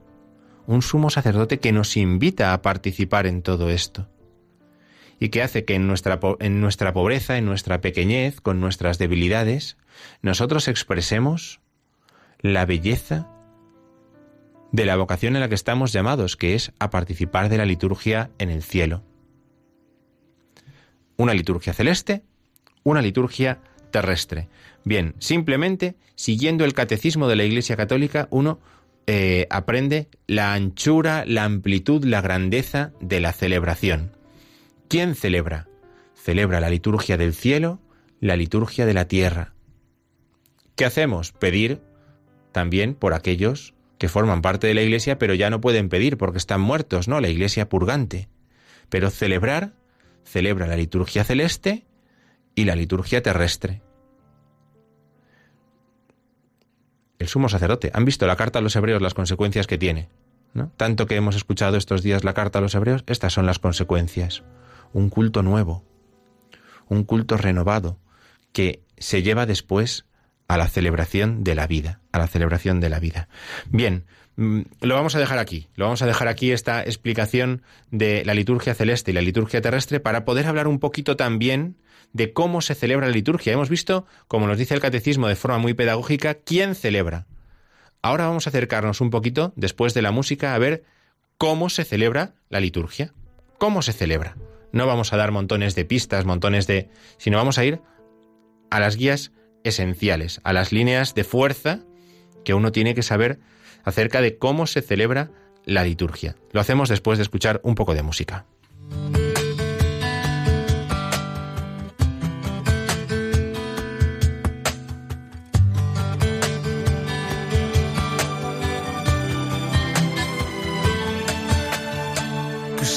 [0.68, 4.08] Un sumo sacerdote que nos invita a participar en todo esto
[5.22, 9.78] y que hace que en nuestra, en nuestra pobreza, en nuestra pequeñez, con nuestras debilidades,
[10.22, 11.62] nosotros expresemos
[12.42, 13.30] la belleza
[14.74, 18.32] de la vocación en la que estamos llamados, que es a participar de la liturgia
[18.38, 19.04] en el cielo
[21.22, 22.24] una liturgia celeste,
[22.84, 23.60] una liturgia
[23.92, 24.50] terrestre.
[24.84, 28.60] Bien, simplemente siguiendo el catecismo de la Iglesia Católica, uno
[29.08, 34.12] eh, aprende la anchura, la amplitud, la grandeza de la celebración.
[34.92, 35.70] ¿Quién celebra?
[36.16, 37.80] Celebra la liturgia del cielo,
[38.20, 39.54] la liturgia de la tierra.
[40.76, 41.32] ¿Qué hacemos?
[41.32, 41.82] Pedir
[42.52, 46.40] también por aquellos que forman parte de la Iglesia, pero ya no pueden pedir porque
[46.40, 47.22] están muertos, ¿no?
[47.22, 48.28] La Iglesia purgante.
[48.90, 49.76] Pero celebrar
[50.26, 51.86] celebra la liturgia celeste
[52.54, 53.82] y la liturgia terrestre.
[57.18, 57.92] El sumo sacerdote.
[57.94, 60.10] ¿Han visto la carta a los hebreos las consecuencias que tiene?
[60.76, 64.44] Tanto que hemos escuchado estos días la carta a los hebreos, estas son las consecuencias.
[64.94, 65.84] Un culto nuevo,
[66.88, 67.98] un culto renovado,
[68.54, 70.06] que se lleva después
[70.48, 73.30] a la celebración de la vida, a la celebración de la vida.
[73.70, 74.06] Bien,
[74.42, 75.68] Mm, lo vamos a dejar aquí.
[75.76, 77.62] Lo vamos a dejar aquí esta explicación
[77.92, 81.78] de la liturgia celeste y la liturgia terrestre para poder hablar un poquito también
[82.14, 83.54] de cómo se celebra la liturgia.
[83.54, 87.28] Hemos visto, como nos dice el catecismo de forma muy pedagógica, quién celebra.
[88.02, 90.84] Ahora vamos a acercarnos un poquito, después de la música, a ver
[91.38, 93.14] cómo se celebra la liturgia.
[93.60, 94.36] ¿Cómo se celebra?
[94.72, 96.90] No vamos a dar montones de pistas, montones de...
[97.18, 97.82] sino vamos a ir
[98.70, 99.32] a las guías
[99.64, 101.80] esenciales, a las líneas de fuerza
[102.44, 103.40] que uno tiene que saber
[103.84, 105.32] acerca de cómo se celebra
[105.66, 106.36] la liturgia.
[106.52, 108.46] Lo hacemos después de escuchar un poco de música.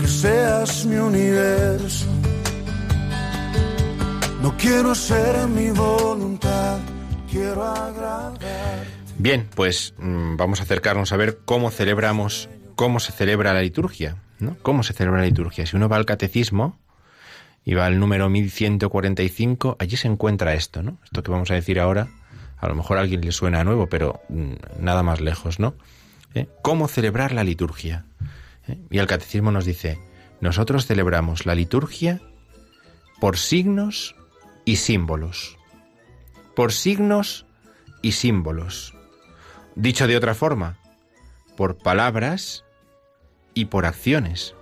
[0.00, 2.06] Que seas mi universo.
[4.42, 6.78] No quiero hacer mi voluntad,
[7.30, 7.62] quiero.
[9.18, 14.16] Bien, pues mm, vamos a acercarnos a ver cómo celebramos, cómo se celebra la liturgia,
[14.40, 14.56] ¿no?
[14.62, 15.64] ¿Cómo se celebra la liturgia?
[15.64, 16.76] Si uno va al catecismo
[17.64, 20.98] y va al número 1145, allí se encuentra esto, ¿no?
[21.04, 22.08] Esto que vamos a decir ahora,
[22.62, 25.74] a lo mejor a alguien le suena nuevo, pero mm, nada más lejos, ¿no?
[26.32, 26.46] ¿Eh?
[26.62, 28.06] ¿Cómo celebrar la liturgia?
[28.68, 28.78] ¿Eh?
[28.88, 29.98] Y el catecismo nos dice,
[30.40, 32.22] nosotros celebramos la liturgia
[33.20, 34.14] por signos
[34.64, 35.58] y símbolos.
[36.54, 37.46] Por signos
[38.00, 38.94] y símbolos.
[39.74, 40.78] Dicho de otra forma,
[41.56, 42.64] por palabras
[43.54, 44.54] y por acciones.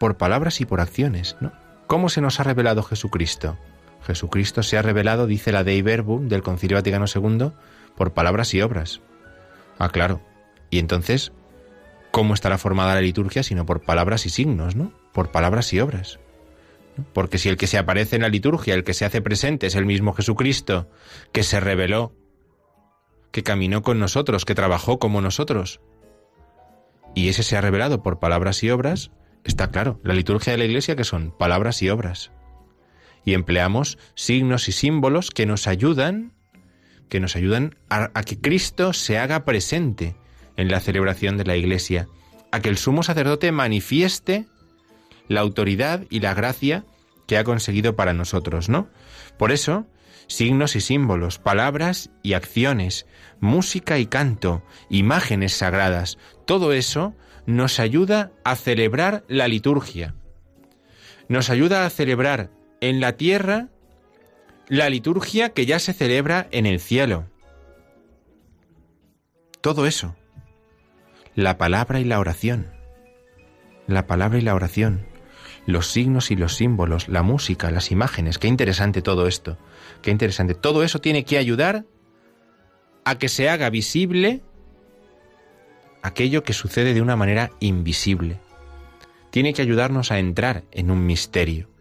[0.00, 1.52] Por palabras y por acciones, ¿no?
[1.86, 3.56] ¿Cómo se nos ha revelado Jesucristo?
[4.04, 7.52] Jesucristo se ha revelado, dice la Dei Verbum del Concilio Vaticano II,
[7.96, 9.00] por palabras y obras.
[9.78, 10.20] Ah, claro.
[10.70, 11.32] Y entonces,
[12.10, 14.92] ¿cómo estará formada la liturgia sino por palabras y signos, ¿no?
[15.12, 16.18] Por palabras y obras.
[17.12, 19.74] Porque si el que se aparece en la liturgia, el que se hace presente es
[19.74, 20.90] el mismo Jesucristo,
[21.32, 22.14] que se reveló,
[23.30, 25.80] que caminó con nosotros, que trabajó como nosotros,
[27.14, 29.10] y ese se ha revelado por palabras y obras,
[29.44, 32.32] está claro, la liturgia de la Iglesia que son palabras y obras.
[33.24, 36.32] Y empleamos signos y símbolos que nos ayudan,
[37.08, 40.16] que nos ayudan a, que Cristo se haga presente
[40.56, 42.08] en la celebración de la Iglesia,
[42.50, 44.46] a que el sumo sacerdote manifieste
[45.28, 46.84] la autoridad y la gracia
[47.26, 48.88] que ha conseguido para nosotros, ¿no?
[49.38, 49.86] Por eso,
[50.26, 53.06] signos y símbolos, palabras y acciones,
[53.40, 57.14] música y canto, imágenes sagradas, todo eso
[57.46, 60.14] nos ayuda a celebrar la liturgia.
[61.28, 62.50] Nos ayuda a celebrar
[62.82, 63.68] en la tierra
[64.68, 67.26] la liturgia que ya se celebra en el cielo.
[69.62, 70.16] Todo eso.
[71.34, 72.70] La palabra y la oración.
[73.86, 75.06] La palabra y la oración
[75.64, 78.38] los signos y los símbolos, la música, las imágenes.
[78.38, 79.58] Qué interesante todo esto.
[80.02, 80.54] Qué interesante.
[80.54, 81.84] Todo eso tiene que ayudar
[83.04, 84.42] a que se haga visible
[86.02, 88.40] aquello que sucede de una manera invisible.
[89.30, 91.71] Tiene que ayudarnos a entrar en un misterio.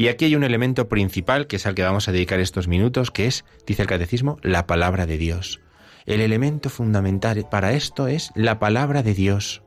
[0.00, 3.10] Y aquí hay un elemento principal, que es al que vamos a dedicar estos minutos,
[3.10, 5.60] que es, dice el catecismo, la palabra de Dios.
[6.06, 9.62] El elemento fundamental para esto es la palabra de Dios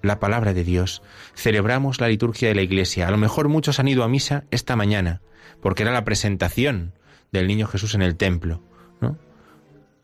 [0.00, 1.02] la palabra de Dios.
[1.34, 3.06] Celebramos la liturgia de la Iglesia.
[3.06, 5.20] A lo mejor muchos han ido a misa esta mañana,
[5.60, 6.94] porque era la presentación
[7.32, 8.62] del niño Jesús en el templo.
[9.00, 9.18] ¿no?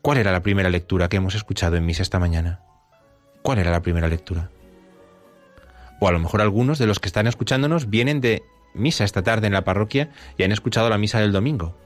[0.03, 2.61] ¿Cuál era la primera lectura que hemos escuchado en misa esta mañana?
[3.41, 4.51] ¿Cuál era la primera lectura?
[6.03, 8.43] O a lo mejor algunos de los que están escuchándonos vienen de
[8.73, 11.77] misa esta tarde en la parroquia y han escuchado la misa del domingo.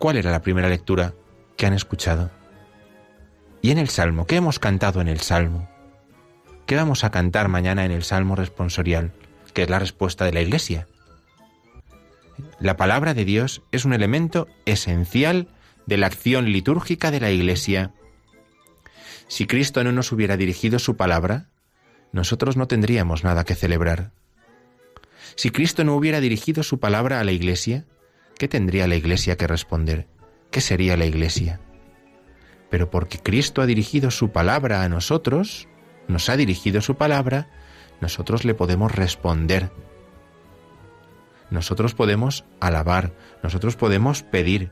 [0.00, 1.14] ¿Cuál era la primera lectura
[1.56, 2.32] que han escuchado?
[3.62, 4.26] ¿Y en el Salmo?
[4.26, 5.68] ¿Qué hemos cantado en el Salmo?
[6.66, 9.12] ¿Qué vamos a cantar mañana en el Salmo responsorial?
[9.54, 10.88] Que es la respuesta de la Iglesia.
[12.58, 15.46] La palabra de Dios es un elemento esencial
[15.86, 17.92] de la acción litúrgica de la Iglesia.
[19.28, 21.49] Si Cristo no nos hubiera dirigido su palabra,
[22.12, 24.12] nosotros no tendríamos nada que celebrar.
[25.36, 27.84] Si Cristo no hubiera dirigido su palabra a la Iglesia,
[28.36, 30.06] ¿qué tendría la Iglesia que responder?
[30.50, 31.60] ¿Qué sería la Iglesia?
[32.70, 35.68] Pero porque Cristo ha dirigido su palabra a nosotros,
[36.08, 37.48] nos ha dirigido su palabra,
[38.00, 39.70] nosotros le podemos responder.
[41.50, 44.70] Nosotros podemos alabar, nosotros podemos pedir.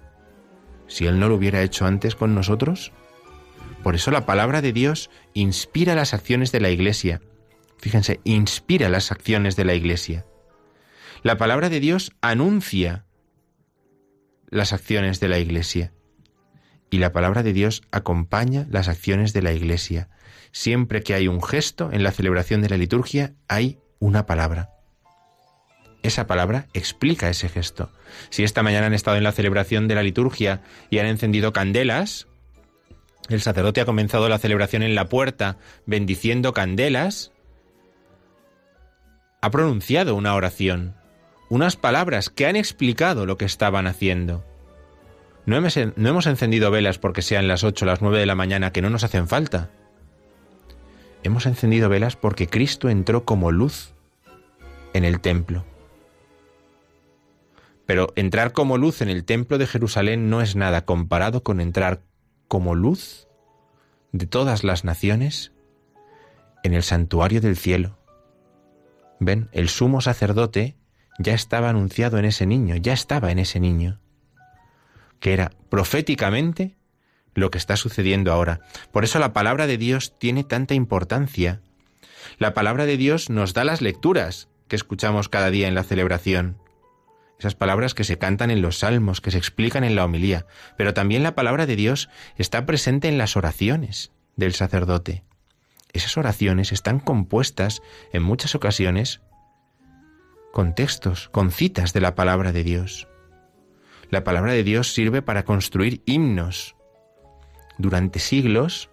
[0.87, 2.93] Si Él no lo hubiera hecho antes con nosotros,
[3.83, 7.21] por eso la palabra de Dios inspira las acciones de la Iglesia.
[7.79, 10.27] Fíjense, inspira las acciones de la Iglesia.
[11.23, 13.05] La palabra de Dios anuncia
[14.51, 15.93] las acciones de la Iglesia.
[16.91, 20.09] Y la palabra de Dios acompaña las acciones de la Iglesia.
[20.53, 24.71] Siempre que hay un gesto en la celebración de la liturgia, hay una palabra.
[26.03, 27.93] Esa palabra explica ese gesto.
[28.31, 32.29] Si esta mañana han estado en la celebración de la liturgia y han encendido candelas,
[33.29, 37.33] el sacerdote ha comenzado la celebración en la puerta bendiciendo candelas,
[39.41, 40.95] ha pronunciado una oración,
[41.49, 44.45] unas palabras que han explicado lo que estaban haciendo.
[45.47, 48.83] No hemos, encendido velas porque sean las 8 o las 9 de la mañana, que
[48.83, 49.71] no nos hacen falta.
[51.23, 53.95] Hemos encendido velas porque Cristo entró como luz
[54.93, 55.65] en el templo.
[57.87, 62.03] Pero entrar como luz en el templo de Jerusalén no es nada comparado con entrar
[62.49, 63.29] como luz
[64.13, 65.53] de todas las naciones
[66.65, 67.99] en el santuario del cielo.
[69.21, 70.77] Ven, el sumo sacerdote
[71.19, 74.01] ya estaba anunciado en ese niño, ya estaba en ese niño,
[75.21, 76.77] que era proféticamente
[77.35, 78.61] lo que está sucediendo ahora.
[78.93, 81.61] Por eso la palabra de Dios tiene tanta importancia.
[82.39, 86.59] La palabra de Dios nos da las lecturas que escuchamos cada día en la celebración
[87.39, 90.93] esas palabras que se cantan en los salmos, que se explican en la homilía, pero
[90.93, 95.23] también la palabra de Dios está presente en las oraciones del sacerdote.
[95.93, 97.81] Esas oraciones están compuestas
[98.13, 99.21] en muchas ocasiones
[100.53, 103.07] con textos, con citas de la palabra de Dios.
[104.11, 106.75] La palabra de Dios sirve para construir himnos.
[107.79, 108.91] Durante siglos,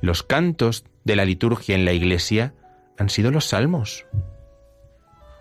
[0.00, 2.54] los cantos de la liturgia en la iglesia
[2.98, 4.06] han sido los salmos.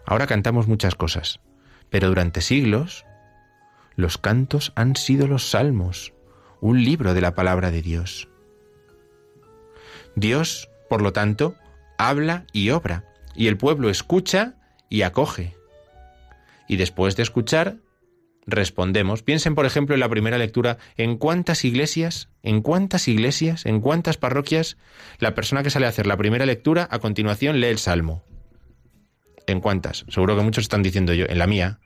[0.06, 1.40] Ahora cantamos muchas cosas,
[1.92, 3.06] pero durante siglos,
[3.96, 6.14] los cantos han sido los salmos,
[6.62, 8.30] un libro de la palabra de Dios.
[10.16, 11.56] Dios, por lo tanto,
[11.98, 13.04] habla y obra,
[13.36, 14.56] y el pueblo escucha
[14.90, 15.56] y acoge.
[16.68, 17.78] Y después de escuchar,
[18.48, 19.22] respondemos.
[19.22, 24.18] Piensen, por ejemplo, en la primera lectura, en cuántas iglesias, en cuántas iglesias, en cuántas
[24.18, 24.78] parroquias,
[25.20, 28.24] la persona que sale a hacer la primera lectura, a continuación lee el Salmo.
[29.48, 30.06] ¿En cuántas?
[30.10, 31.80] Seguro que muchos están diciendo yo, en la mía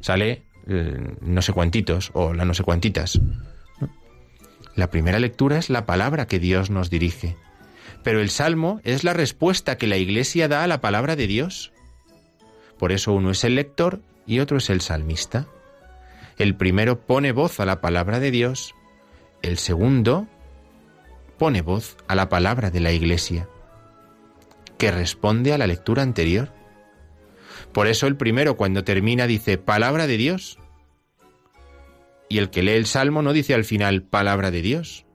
[0.00, 3.20] sale eh, no sé cuantitos o la no sé cuantitas.
[4.74, 7.36] La primera lectura es la palabra que Dios nos dirige.
[8.02, 11.72] Pero el salmo es la respuesta que la Iglesia da a la palabra de Dios.
[12.78, 15.46] Por eso uno es el lector y otro es el salmista.
[16.38, 18.74] El primero pone voz a la palabra de Dios,
[19.42, 20.26] el segundo
[21.36, 23.48] pone voz a la palabra de la Iglesia,
[24.78, 26.52] que responde a la lectura anterior.
[27.72, 30.58] Por eso el primero cuando termina dice palabra de Dios.
[32.28, 35.06] Y el que lee el Salmo no dice al final palabra de Dios,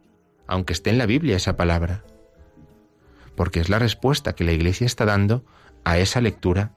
[0.48, 2.04] aunque esté en la Biblia esa palabra.
[3.36, 5.46] Porque es la respuesta que la Iglesia está dando
[5.84, 6.76] a esa lectura.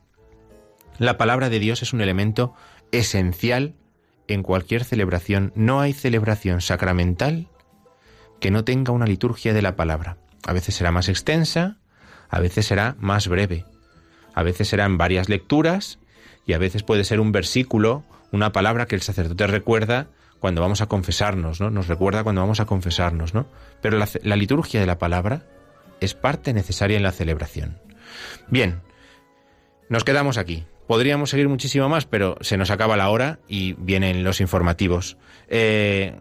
[0.99, 2.55] La palabra de Dios es un elemento
[2.91, 3.75] esencial
[4.27, 5.53] en cualquier celebración.
[5.55, 7.49] No hay celebración sacramental
[8.41, 10.19] que no tenga una liturgia de la palabra.
[10.47, 11.79] A veces será más extensa,
[12.29, 13.65] a veces será más breve,
[14.39, 15.99] a veces serán varias lecturas
[16.47, 20.07] y a veces puede ser un versículo, una palabra que el sacerdote recuerda
[20.39, 21.71] cuando vamos a confesarnos, ¿no?
[21.71, 23.49] Nos recuerda cuando vamos a confesarnos, ¿no?
[23.83, 25.43] Pero la, liturgia de la palabra
[26.01, 27.81] es parte necesaria en la celebración.
[28.47, 28.81] Bien,
[29.89, 30.67] nos quedamos aquí.
[30.87, 35.17] Podríamos seguir muchísimo más, pero se nos acaba la hora y vienen los informativos.
[35.49, 36.17] Eh,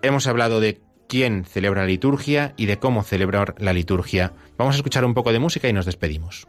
[0.00, 4.32] hemos hablado de quién celebra la liturgia y de cómo celebrar la liturgia.
[4.56, 6.48] Vamos a escuchar un poco de música y nos despedimos.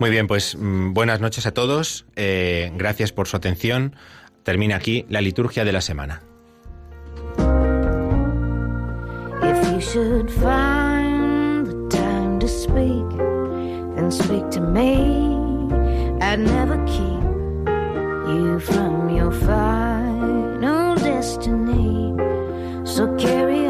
[0.00, 2.06] Muy bien, pues mm, buenas noches a todos.
[2.16, 3.94] Eh, gracias por su atención.
[4.44, 6.22] Termina aquí la liturgia de la semana.
[9.42, 13.10] If you should find the time to speak,
[13.94, 15.68] then speak to me.
[16.22, 17.20] I'd never keep
[18.26, 22.14] you from your final destiny.
[22.86, 23.69] So carry on.